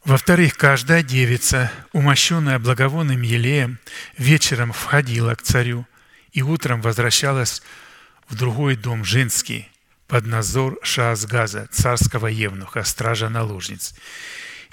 [0.03, 3.80] Во-вторых, каждая девица, умощенная благовонным елеем,
[4.18, 5.88] вечером входила к царю
[6.32, 7.64] и утром возвращалась
[8.28, 9.70] в другой дом женский
[10.07, 13.95] под назор Шаазгаза, царского евнуха, стража наложниц,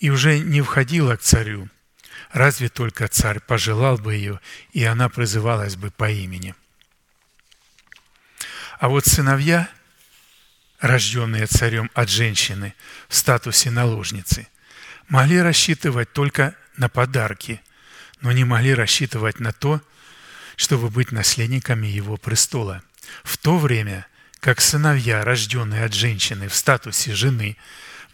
[0.00, 1.68] и уже не входила к царю–
[2.32, 4.40] Разве только царь пожелал бы ее,
[4.72, 6.54] и она призывалась бы по имени.
[8.78, 9.68] А вот сыновья,
[10.80, 12.74] рожденные царем от женщины
[13.08, 14.48] в статусе наложницы,
[15.08, 17.60] могли рассчитывать только на подарки,
[18.22, 19.82] но не могли рассчитывать на то,
[20.56, 22.82] чтобы быть наследниками его престола.
[23.24, 24.06] В то время,
[24.40, 27.58] как сыновья, рожденные от женщины в статусе жены,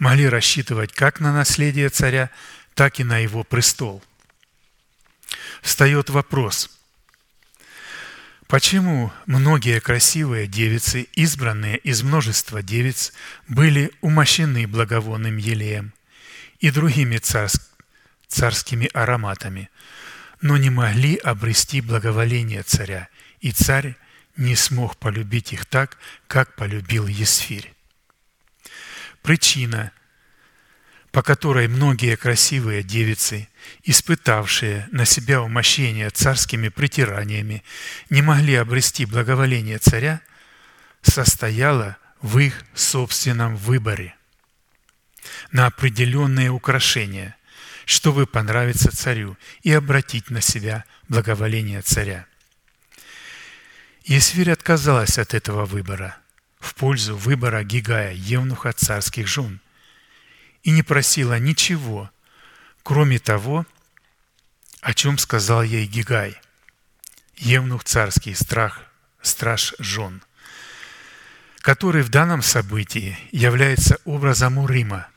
[0.00, 2.30] могли рассчитывать как на наследие царя,
[2.74, 4.02] так и на его престол.
[5.62, 6.70] Встает вопрос,
[8.46, 13.12] почему многие красивые девицы, избранные из множества девиц,
[13.46, 15.92] были умощены благовонным елеем
[16.60, 17.60] и другими царс-
[18.26, 19.70] царскими ароматами,
[20.40, 23.08] но не могли обрести благоволение царя,
[23.40, 23.96] и царь
[24.36, 27.74] не смог полюбить их так, как полюбил Есфирь.
[29.22, 29.92] Причина,
[31.18, 33.48] по которой многие красивые девицы,
[33.82, 37.64] испытавшие на себя умощение царскими притираниями,
[38.08, 40.20] не могли обрести благоволение царя,
[41.02, 44.14] состояла в их собственном выборе
[45.50, 47.34] на определенные украшения,
[47.84, 52.26] чтобы понравиться царю и обратить на себя благоволение царя.
[54.04, 56.16] Есфирь отказалась от этого выбора
[56.60, 59.60] в пользу выбора Гигая, евнуха царских жен,
[60.68, 62.10] и не просила ничего,
[62.82, 63.64] кроме того,
[64.82, 66.38] о чем сказал ей Гигай,
[67.38, 68.82] евнух царский, страх,
[69.22, 70.22] страж жен,
[71.60, 75.08] который в данном событии является образом Урима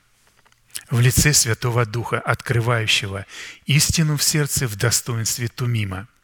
[0.89, 3.25] в лице Святого Духа, открывающего
[3.65, 6.07] истину в сердце в достоинстве Тумима–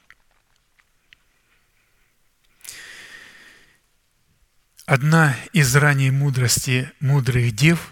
[4.85, 7.91] Одна из ранней мудрости мудрых дев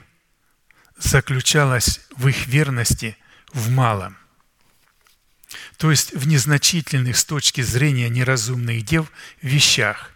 [1.05, 3.17] заключалась в их верности
[3.53, 4.17] в малом,
[5.77, 9.11] то есть в незначительных с точки зрения неразумных дев
[9.41, 10.11] вещах.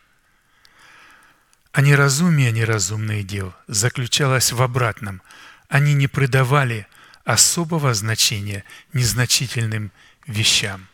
[1.71, 5.21] А неразумие неразумных дев заключалось в обратном.
[5.67, 6.87] Они не придавали
[7.23, 9.91] особого значения незначительным
[10.25, 10.87] вещам.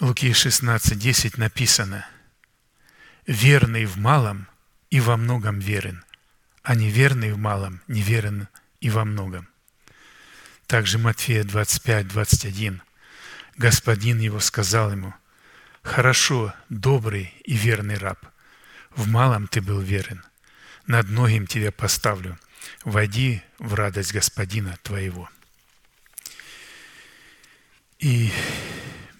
[0.00, 2.06] Луки 16.10 написано
[3.26, 4.46] «Верный в малом
[4.90, 6.04] и во многом верен,
[6.68, 8.46] а неверный в малом неверен
[8.82, 9.48] и во многом».
[10.66, 12.82] Также Матфея 25.21
[13.56, 15.14] Господин его сказал ему
[15.80, 18.22] «Хорошо, добрый и верный раб,
[18.90, 20.22] в малом ты был верен,
[20.86, 22.38] над многим тебя поставлю,
[22.84, 25.30] войди в радость Господина твоего».
[27.98, 28.30] И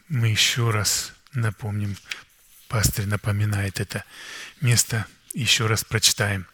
[0.08, 1.96] мы еще раз напомним,
[2.68, 4.04] пастырь напоминает это
[4.60, 6.46] место, еще раз прочитаем.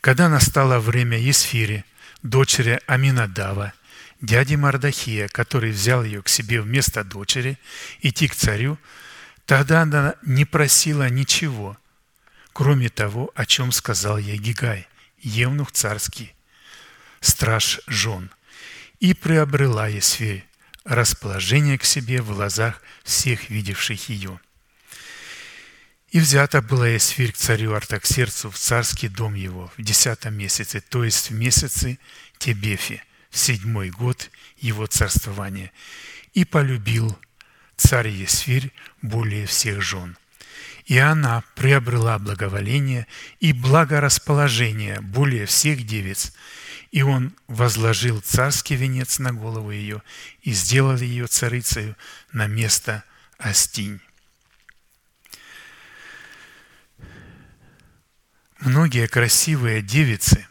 [0.00, 1.84] Когда настало время Есфири,
[2.22, 3.72] дочери Аминадава,
[4.20, 7.58] дяди Мардахия, который взял ее к себе вместо дочери,
[8.00, 8.78] идти к царю,
[9.46, 11.76] тогда она не просила ничего,
[12.52, 14.88] кроме того, о чем сказал ей Гигай,
[15.18, 16.34] евнух царский,
[17.20, 18.30] страж жен,
[19.00, 20.44] и приобрела Есфирь
[20.84, 24.40] расположение к себе в глазах всех видевших ее.
[26.12, 31.04] И взята была Эсфирь к царю Артаксерцу в царский дом его в десятом месяце, то
[31.04, 31.98] есть в месяце
[32.36, 35.72] Тебефи, в седьмой год его царствования,
[36.34, 37.18] и полюбил
[37.78, 40.18] царь Есфирь более всех жен.
[40.84, 43.06] И она приобрела благоволение
[43.40, 46.34] и благорасположение более всех девиц,
[46.90, 50.02] и он возложил царский венец на голову ее
[50.42, 51.96] и сделал ее царицею
[52.32, 53.02] на место
[53.38, 54.02] Астинь.
[58.64, 60.46] Многие красивые девицы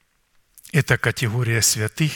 [0.72, 2.12] –это категория святых,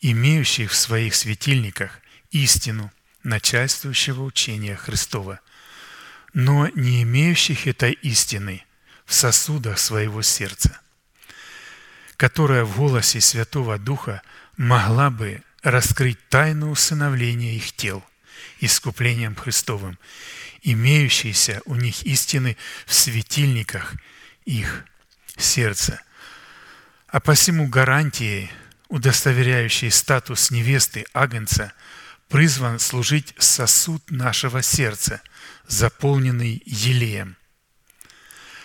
[0.00, 2.00] имеющих в своих светильниках
[2.30, 2.92] истину
[3.24, 5.40] начальствующего учения Христова,
[6.32, 8.64] но не имеющих этой истины
[9.04, 10.80] в сосудах своего сердца–
[12.18, 14.22] которая в голосе Святого Духа
[14.56, 18.04] могла бы раскрыть тайну усыновления их тел
[18.60, 19.98] искуплением Христовым,
[20.62, 22.56] имеющиеся у них истины
[22.86, 23.94] в светильниках
[24.48, 24.84] их
[25.36, 26.00] сердца.
[27.06, 28.50] А посему гарантией,
[28.88, 31.72] удостоверяющей статус невесты Агнца,
[32.28, 35.20] призван служить сосуд нашего сердца,
[35.66, 37.36] заполненный елеем–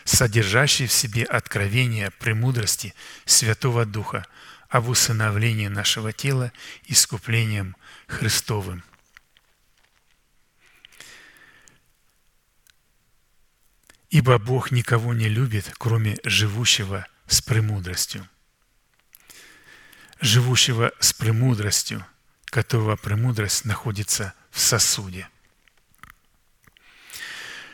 [0.05, 2.93] содержащий в себе откровение премудрости
[3.26, 4.26] Святого Духа
[4.69, 6.51] об усыновлении нашего тела
[6.88, 7.76] искуплением
[8.07, 8.84] Христовым.
[14.14, 18.30] Ибо Бог никого не любит, кроме живущего с премудростью.
[20.22, 22.06] Живущего с премудростью,
[22.45, 25.27] которого премудрость находится в сосуде.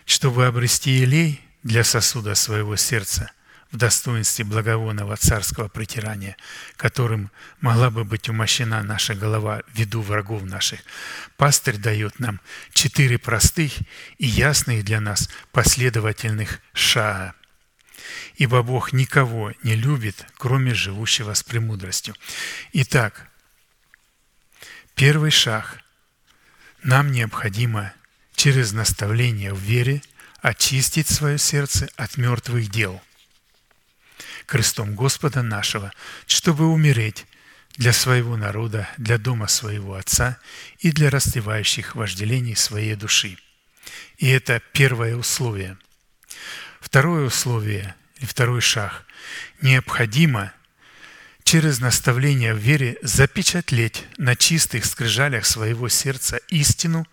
[0.05, 3.33] Чтобы обрести елей– для сосуда своего сердца,
[3.71, 6.35] в достоинстве благовонного царского притирания,
[6.75, 7.31] которым
[7.61, 10.79] могла бы быть умощена наша голова в виду врагов наших,
[11.37, 12.41] пастырь дает нам
[12.73, 13.73] четыре простых
[14.17, 17.35] и ясных для нас последовательных шага.
[18.37, 22.15] Ибо Бог никого не любит, кроме живущего с премудростью.
[22.73, 23.29] Итак,
[24.95, 25.79] первый шаг.
[26.81, 27.93] Нам необходимо
[28.35, 30.01] через наставление в вере
[30.41, 33.01] очистить свое сердце от мертвых дел–
[34.49, 35.93] крестом Господа нашего,
[36.27, 37.25] чтобы умереть
[37.77, 40.37] для своего народа, для дома своего Отца
[40.79, 43.37] и для растлевающих вожделений своей души.
[44.17, 45.77] И это первое условие.
[46.81, 49.05] Второе условие, или второй шаг,
[49.61, 50.51] необходимо
[51.43, 57.07] через наставление в вере запечатлеть на чистых скрижалях своего сердца истину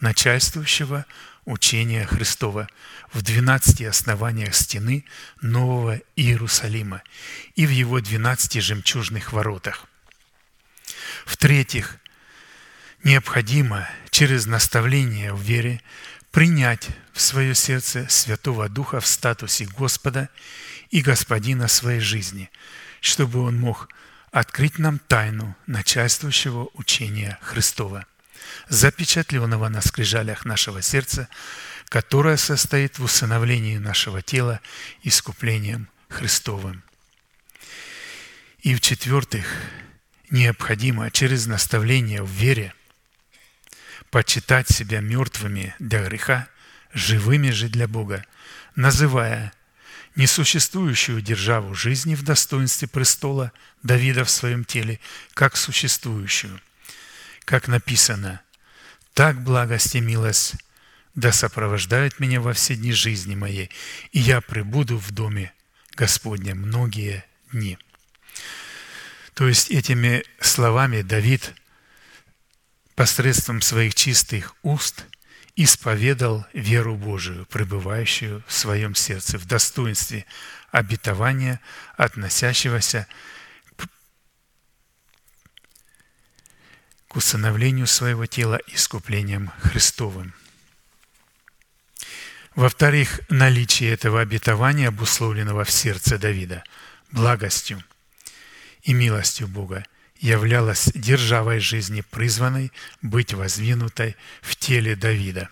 [0.00, 1.04] начальствующего
[1.44, 2.68] учения Христова–
[3.16, 5.02] в двенадцати основаниях стены
[5.40, 7.02] Нового Иерусалима
[7.54, 9.86] и в его двенадцати жемчужных воротах.
[11.24, 11.96] В-третьих,
[13.04, 15.80] необходимо через наставление в вере
[16.30, 20.28] принять в свое сердце Святого Духа в статусе Господа
[20.90, 22.50] и Господина своей жизни,
[23.00, 23.88] чтобы Он мог
[24.30, 28.04] открыть нам тайну начальствующего учения Христова,
[28.68, 31.28] запечатленного на скрижалях нашего сердца
[31.88, 34.60] которая состоит в усыновлении нашего тела
[35.02, 36.82] искуплением Христовым.
[38.60, 39.46] И в-четвертых,
[40.30, 42.74] необходимо через наставление в вере
[44.10, 46.48] почитать себя мертвыми для греха,
[46.92, 48.24] живыми же для Бога,
[48.74, 49.52] называя
[50.16, 53.52] несуществующую державу жизни в достоинстве престола
[53.82, 54.98] Давида в своем теле,
[55.34, 56.60] как существующую.
[57.44, 58.40] Как написано,
[59.14, 60.54] «Так благость и милость
[61.16, 63.70] да сопровождает меня во все дни жизни моей,
[64.12, 65.52] и я пребуду в доме
[65.96, 67.78] Господня многие дни».
[69.34, 71.52] То есть этими словами Давид
[72.94, 75.04] посредством своих чистых уст
[75.56, 80.24] исповедал веру Божию, пребывающую в своем сердце, в достоинстве
[80.70, 81.60] обетования,
[81.98, 83.06] относящегося
[87.08, 90.34] к усыновлению своего тела искуплением Христовым–
[92.56, 96.64] во-вторых, наличие этого обетования, обусловленного в сердце Давида,
[97.12, 97.84] благостью
[98.82, 99.84] и милостью Бога,
[100.18, 102.72] являлось державой жизни, призванной
[103.02, 105.50] быть воздвинутой в теле Давида.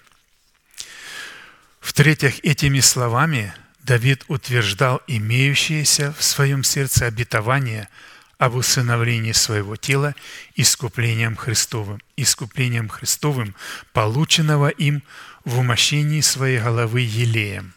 [1.81, 7.91] В-третьих, этими словами Давид утверждал имеющееся в своем сердце обетование
[8.39, 10.15] об усыновлении своего тела
[10.57, 13.55] искуплением Христовым, искуплением Христовым,
[13.93, 15.03] полученного им
[15.45, 17.75] в умощении своей головы елеем.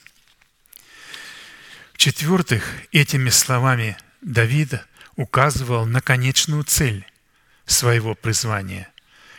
[1.93, 4.75] В-четвертых, этими словами Давид
[5.15, 7.05] указывал на конечную цель
[7.65, 8.89] своего призвания,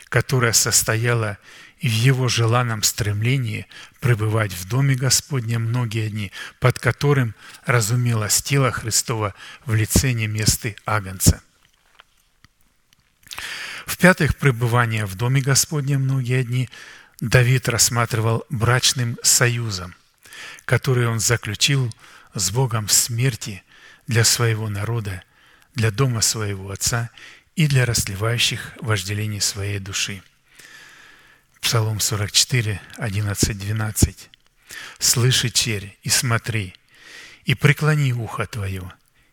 [0.09, 1.39] которая состояла
[1.81, 3.67] в его желанном стремлении
[4.01, 7.35] пребывать в Доме Господнем многие дни, под которым
[7.65, 9.35] разумелось тело Христова
[9.65, 11.41] в лице неместы Агнца.
[13.87, 16.69] В-пятых, пребывание в Доме Господнем многие дни–
[17.21, 19.97] Давид рассматривал брачным союзом,
[20.65, 21.93] который он заключил
[22.33, 23.65] с Богом в смерти
[24.07, 25.25] для своего народа,
[25.75, 27.11] для дома своего отца
[27.57, 30.23] и для расливающих вожделений своей души.
[31.61, 34.31] Псалом 44, 11, 12.
[35.01, 36.73] «Слыши, черь, и смотри,
[37.45, 38.93] и преклони ухо твое,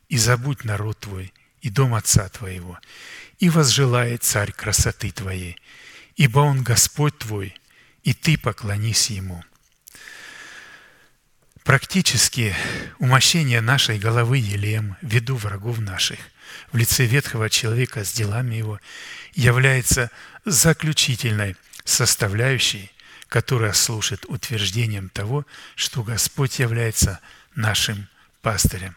[0.09, 1.31] и забудь народ твой,
[1.61, 2.79] и дом отца твоего,
[3.37, 5.57] и возжелает царь красоты твоей,
[6.15, 7.55] ибо он Господь твой,
[8.05, 9.43] и ты поклонись Ему.
[11.63, 12.55] Практически
[12.99, 16.19] умощение нашей головы елем в виду врагов наших
[16.71, 18.79] в лице ветхого человека с делами его
[19.33, 20.11] является
[20.45, 22.91] заключительной составляющей,
[23.27, 25.43] которая служит утверждением того,
[25.75, 27.19] что Господь является
[27.55, 28.07] нашим
[28.43, 28.95] пастырем,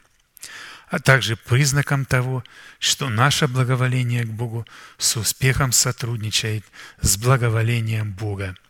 [0.91, 2.45] а также признаком того,
[2.79, 4.67] что наше благоволение к Богу
[4.99, 6.67] с успехом сотрудничает
[7.01, 8.55] с благоволением Бога–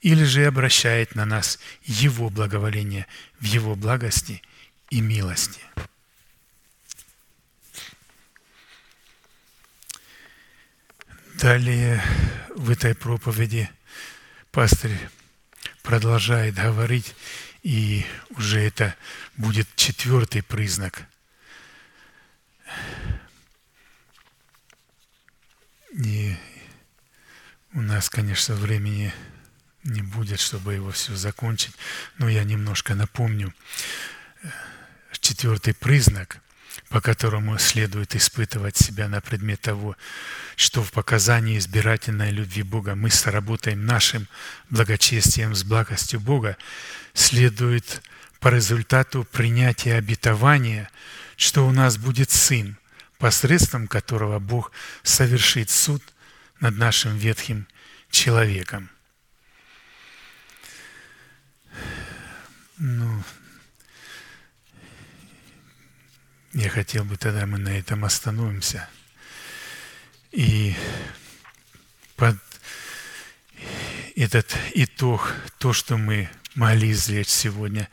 [0.00, 3.06] или же обращает на нас Его благоволение
[3.40, 4.42] в Его благости
[4.90, 5.60] и милости.
[11.34, 12.02] Далее
[12.56, 13.70] в этой проповеди
[14.50, 14.90] пастор
[15.82, 17.14] продолжает говорить,
[17.62, 18.96] и уже это
[19.36, 21.06] будет четвертый признак.
[25.92, 26.36] И
[27.72, 29.12] у нас, конечно, времени
[29.84, 31.74] не будет, чтобы его все закончить.
[32.18, 33.54] Но я немножко напомню,
[35.20, 36.40] четвертый признак,
[36.88, 39.96] по которому следует испытывать себя на предмет того,
[40.56, 44.26] что в показании избирательной любви Бога мы сработаем нашим
[44.70, 46.56] благочестием с благостью Бога,
[47.14, 48.02] следует
[48.40, 50.90] по результату принятия обетования,
[51.36, 52.76] что у нас будет Сын,
[53.18, 54.72] посредством которого Бог
[55.02, 56.02] совершит суд
[56.60, 57.66] над нашим ветхим
[58.10, 58.90] человеком.
[62.80, 63.24] Ну,
[66.52, 68.88] я хотел бы тогда мы на этом остановимся.
[70.30, 70.76] И
[72.14, 72.36] под
[74.14, 77.88] этот итог, то, что мы могли извлечь сегодня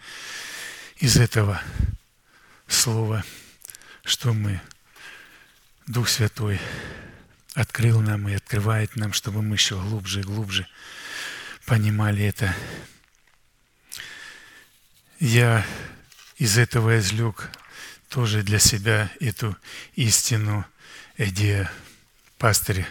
[0.98, 1.60] из этого
[2.68, 3.26] слова,
[4.03, 4.62] что мы,
[5.88, 6.60] Дух Святой,
[7.56, 10.68] открыл нам и открывает нам, чтобы мы еще глубже и глубже
[11.66, 12.56] понимали это.
[15.20, 15.66] Я
[16.38, 17.50] из этого извлек
[18.10, 19.56] тоже для себя эту
[19.96, 20.66] истину,
[21.18, 21.70] где
[22.38, 22.86] пастырь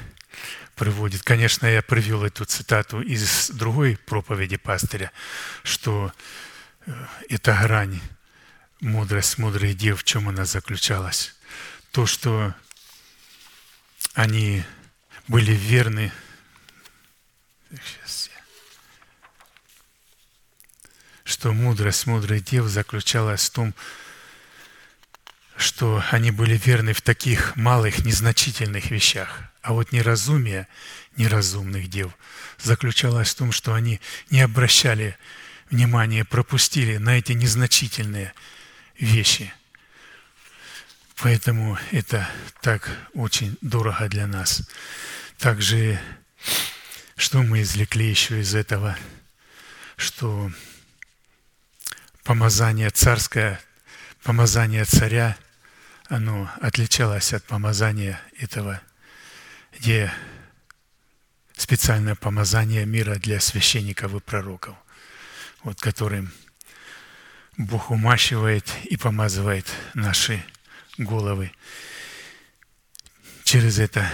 [0.74, 1.22] приводит.
[1.22, 5.12] Конечно, я привел эту цитату из другой проповеди пастыря,
[5.62, 6.12] что
[6.86, 8.00] э, эта грань,
[8.80, 11.34] мудрость мудрых дев, в чем она заключалась?
[11.92, 12.54] То, что
[14.14, 14.64] они
[15.28, 16.12] были верны.
[17.70, 18.42] Сейчас я.
[21.44, 23.74] Что мудрость мудрых дев заключалась в том,
[25.58, 29.40] что они были верны в таких малых, незначительных вещах.
[29.60, 30.68] А вот неразумие
[31.16, 32.12] неразумных дев
[32.58, 34.00] заключалось в том, что они
[34.30, 35.18] не обращали
[35.70, 38.32] внимания, пропустили на эти незначительные
[38.98, 39.52] вещи.
[41.16, 42.26] Поэтому это
[42.62, 44.66] так очень дорого для нас.
[45.36, 46.00] Также,
[47.18, 48.96] что мы извлекли еще из этого,
[49.98, 50.50] что
[52.24, 53.60] помазание царское,
[54.24, 55.36] помазание царя–
[56.08, 58.80] оно отличалось от помазания этого,
[59.72, 60.12] где
[61.56, 64.76] специальное помазание мира для священников и пророков,
[65.62, 66.32] вот которым
[67.56, 70.44] Бог умащивает и помазывает наши
[70.98, 71.52] головы.
[73.44, 74.10] Через это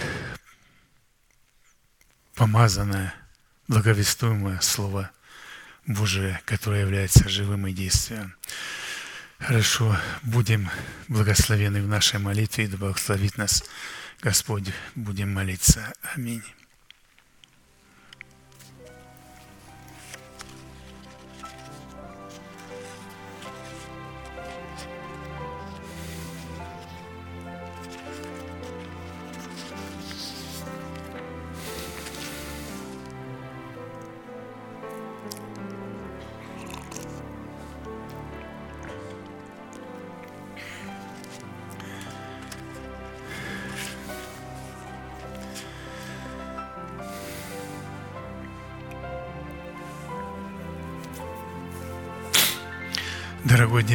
[2.35, 3.13] помазанное,
[3.67, 5.11] благовествуемое Слово
[5.87, 8.35] Божие, которое является живым и действием.
[9.39, 10.69] Хорошо, будем
[11.07, 13.63] благословены в нашей молитве, и да благословит нас
[14.21, 14.71] Господь.
[14.95, 15.93] Будем молиться.
[16.15, 16.43] Аминь.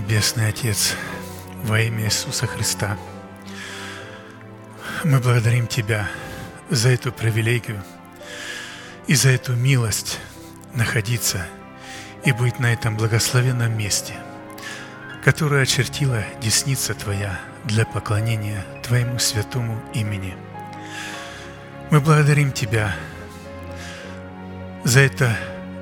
[0.07, 0.95] Небесный Отец,
[1.65, 2.97] во имя Иисуса Христа,
[5.03, 6.09] мы благодарим Тебя
[6.71, 7.83] за эту привилегию
[9.09, 10.21] и за эту милость
[10.75, 11.45] находиться
[12.25, 14.15] и быть на этом благословенном месте,
[15.25, 20.37] которое очертила десница Твоя для поклонения Твоему святому имени.
[21.91, 22.95] Мы благодарим Тебя
[24.85, 25.27] за эту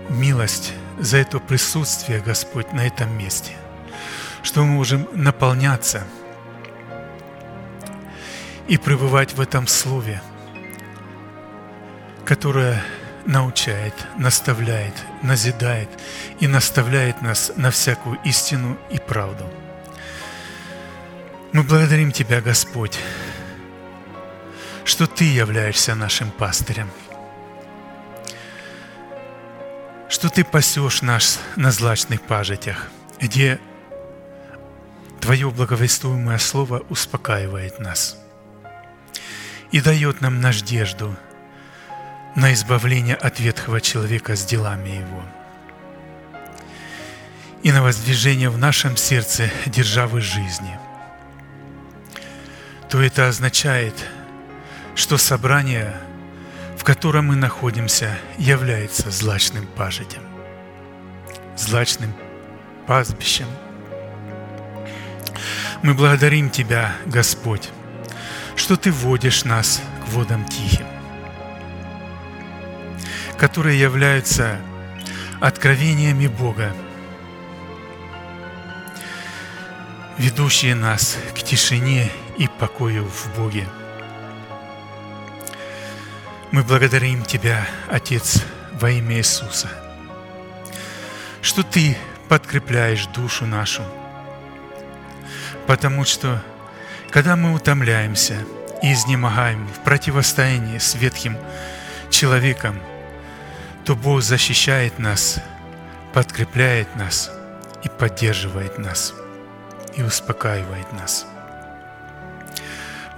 [0.09, 3.53] милость, за это присутствие, Господь, на этом месте–
[4.45, 6.07] что мы можем наполняться
[8.69, 10.23] и пребывать в этом Слове,
[12.25, 12.85] которое
[13.25, 15.89] научает, наставляет, назидает
[16.41, 19.51] и наставляет нас на всякую истину и правду.
[21.53, 22.99] Мы благодарим Тебя, Господь,
[24.85, 26.91] что Ты являешься нашим пастырем,
[30.11, 33.59] что Ты пасешь нас на злачных пажитях, где
[35.25, 38.19] Твое благовествуемое Слово успокаивает нас
[39.73, 41.17] и дает нам надежду
[42.37, 45.23] на избавление от ветхого человека с делами его.
[47.63, 50.79] И на воздвижение в нашем сердце державы жизни,
[52.91, 53.95] то это означает,
[54.95, 55.97] что собрание,
[56.77, 60.23] в котором мы находимся, является злачным пажитем,
[61.57, 62.13] злачным
[62.87, 63.47] пастбищем–
[65.85, 67.71] мы благодарим Тебя, Господь,
[68.57, 70.87] что Ты водишь нас к водам тихим,
[73.39, 74.59] которые являются
[75.41, 76.75] откровениями Бога.
[80.19, 83.69] ведущие нас к тишине и покою в Боге.
[86.51, 88.43] Мы благодарим Тебя, Отец,
[88.73, 89.69] во имя Иисуса,
[91.43, 91.97] что Ты
[92.29, 93.83] подкрепляешь душу нашу,
[95.67, 96.43] потому что,
[97.11, 98.37] когда мы утомляемся
[98.83, 101.39] и изнемогаем в противостоянии с ветхим
[102.11, 102.81] человеком,
[103.85, 105.41] то Бог защищает нас,
[106.13, 107.31] подкрепляет нас
[107.83, 109.15] и поддерживает нас,
[109.95, 111.27] и успокаивает нас.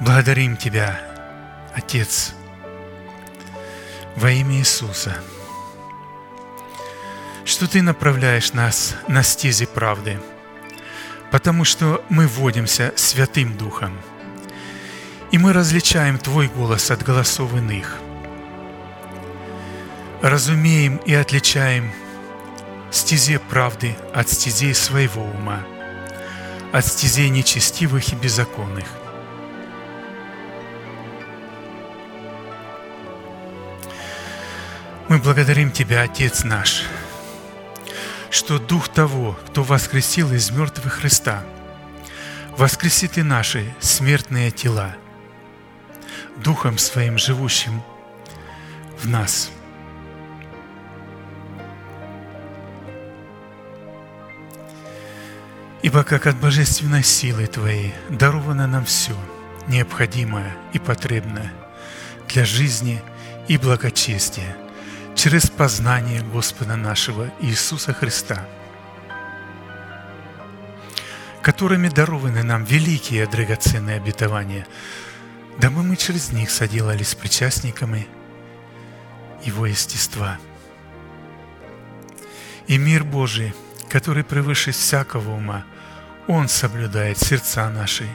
[0.01, 1.01] Благодарим Тебя,
[1.75, 2.35] Отец,
[4.17, 5.15] во имя Иисуса,
[7.45, 10.19] что Ты направляешь нас на стези правды,
[11.31, 13.99] потому что мы вводимся Святым Духом,
[15.31, 17.99] и мы различаем Твой голос от голосов иных,
[20.23, 21.93] разумеем и отличаем
[22.91, 25.61] стезе правды от стезей своего ума,
[26.73, 28.87] от стезей нечестивых и беззаконных–
[35.09, 36.83] Мы благодарим Тебя, Отец наш,
[38.37, 41.43] что Дух того, кто воскресил из мертвых Христа,
[42.59, 44.95] воскресит и наши смертные тела,
[46.45, 47.83] Духом Своим живущим
[49.01, 49.51] в нас.
[55.81, 59.17] Ибо как от божественной силы Твоей даровано нам все
[59.67, 61.55] необходимое и потребное
[62.29, 63.03] для жизни
[63.49, 64.59] и благочестия–
[65.17, 68.47] через познание Господа нашего Иисуса Христа,
[71.43, 74.67] которыми дарованы нам великие драгоценные обетования,
[75.59, 78.07] дабы мы через них соделались причастниками
[79.43, 80.39] Его естества.
[82.67, 83.55] И мир Божий,
[83.89, 85.65] который превыше всякого ума,
[86.29, 88.07] Он соблюдает сердца наши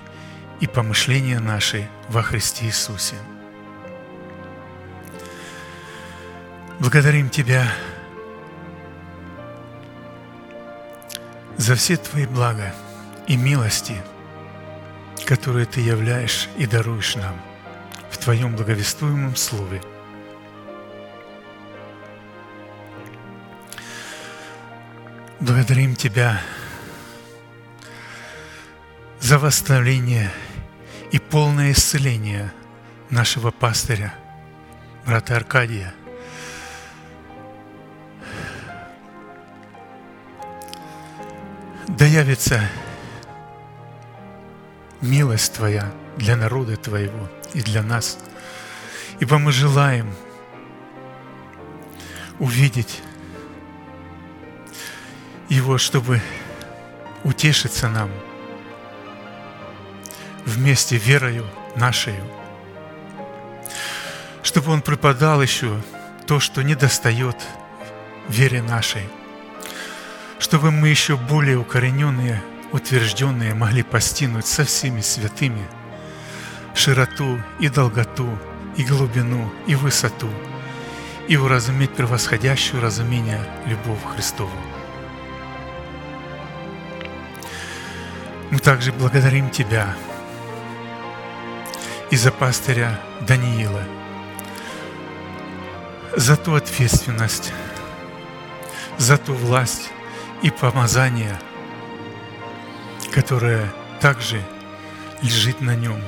[0.60, 3.16] и помышления наши во Христе Иисусе–
[6.82, 7.72] Благодарим Тебя
[11.56, 12.74] за все Твои блага
[13.28, 14.02] и милости,
[15.28, 17.40] которые Ты являешь и даруешь нам
[18.10, 19.80] в Твоем благовествуемом Слове.
[25.40, 26.42] Благодарим Тебя
[29.20, 30.32] за восстановление
[31.12, 32.52] и полное исцеление
[33.12, 34.16] нашего пастыря,
[35.06, 35.94] брата Аркадия–
[41.88, 42.62] да явится
[45.02, 48.18] милость Твоя для народа Твоего и для нас.
[49.20, 50.14] Ибо мы желаем
[52.40, 53.02] увидеть
[55.50, 56.22] Его, чтобы
[57.24, 58.10] утешиться нам
[60.46, 61.46] вместе верою
[61.76, 62.16] нашей,
[64.44, 65.82] чтобы Он преподал еще
[66.26, 67.38] то, что не достает
[68.28, 69.08] вере нашей–
[70.42, 72.42] чтобы мы еще более укорененные,
[72.72, 75.66] утвержденные могли постигнуть со всеми святыми
[76.74, 78.28] широту и долготу,
[78.76, 80.30] и глубину, и высоту,
[81.28, 84.52] и уразуметь превосходящую разумение любовь Христову.
[88.50, 89.96] Мы также благодарим Тебя
[92.10, 93.84] и за пастыря Даниила,
[96.16, 97.54] за ту ответственность,
[98.98, 99.92] за ту власть,
[100.42, 101.40] и помазание,
[103.12, 104.42] которое также
[105.22, 106.02] лежит на нем.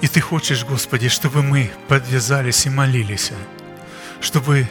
[0.00, 3.32] И Ты хочешь, Господи, чтобы мы подвязались и молились,
[4.20, 4.68] чтобы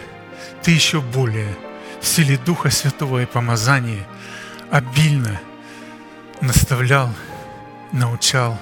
[0.62, 1.56] Ты еще более
[2.02, 4.06] в силе Духа Святого и помазания
[4.72, 5.40] обильно
[6.42, 7.14] наставлял,
[7.92, 8.58] научал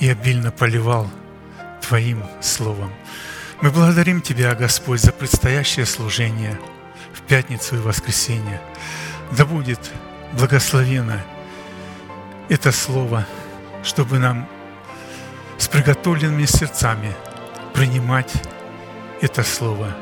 [0.00, 1.10] и обильно поливал
[1.80, 2.92] Твоим Словом.
[3.62, 6.58] Мы благодарим Тебя, Господь, за предстоящее служение–
[7.14, 8.60] в пятницу и воскресенье.
[9.32, 9.80] Да будет
[10.32, 11.20] благословено
[12.48, 13.26] это слово,
[13.82, 14.48] чтобы нам
[15.58, 17.14] с приготовленными сердцами
[17.74, 18.32] принимать
[19.20, 19.94] это слово.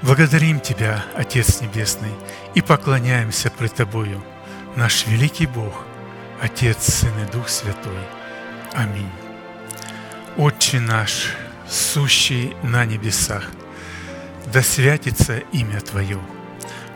[0.00, 2.12] Благодарим Тебя, Отец Небесный,
[2.54, 4.22] и поклоняемся пред Тобою,
[4.74, 5.84] наш великий Бог,
[6.40, 7.92] Отец, Сын и Дух Святой.
[8.72, 9.10] Аминь.
[10.36, 11.28] Отче наш,
[11.68, 13.44] сущий на небесах,
[14.46, 16.18] да святится имя Твое–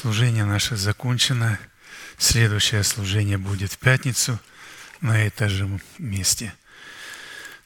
[0.00, 1.58] Служение наше закончено.
[2.18, 4.38] Следующее служение будет в пятницу
[5.00, 6.54] на этом же месте.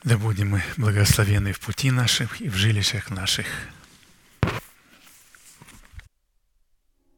[0.02, 3.44] Да будем мы благословены в пути наших и в жилищах наших.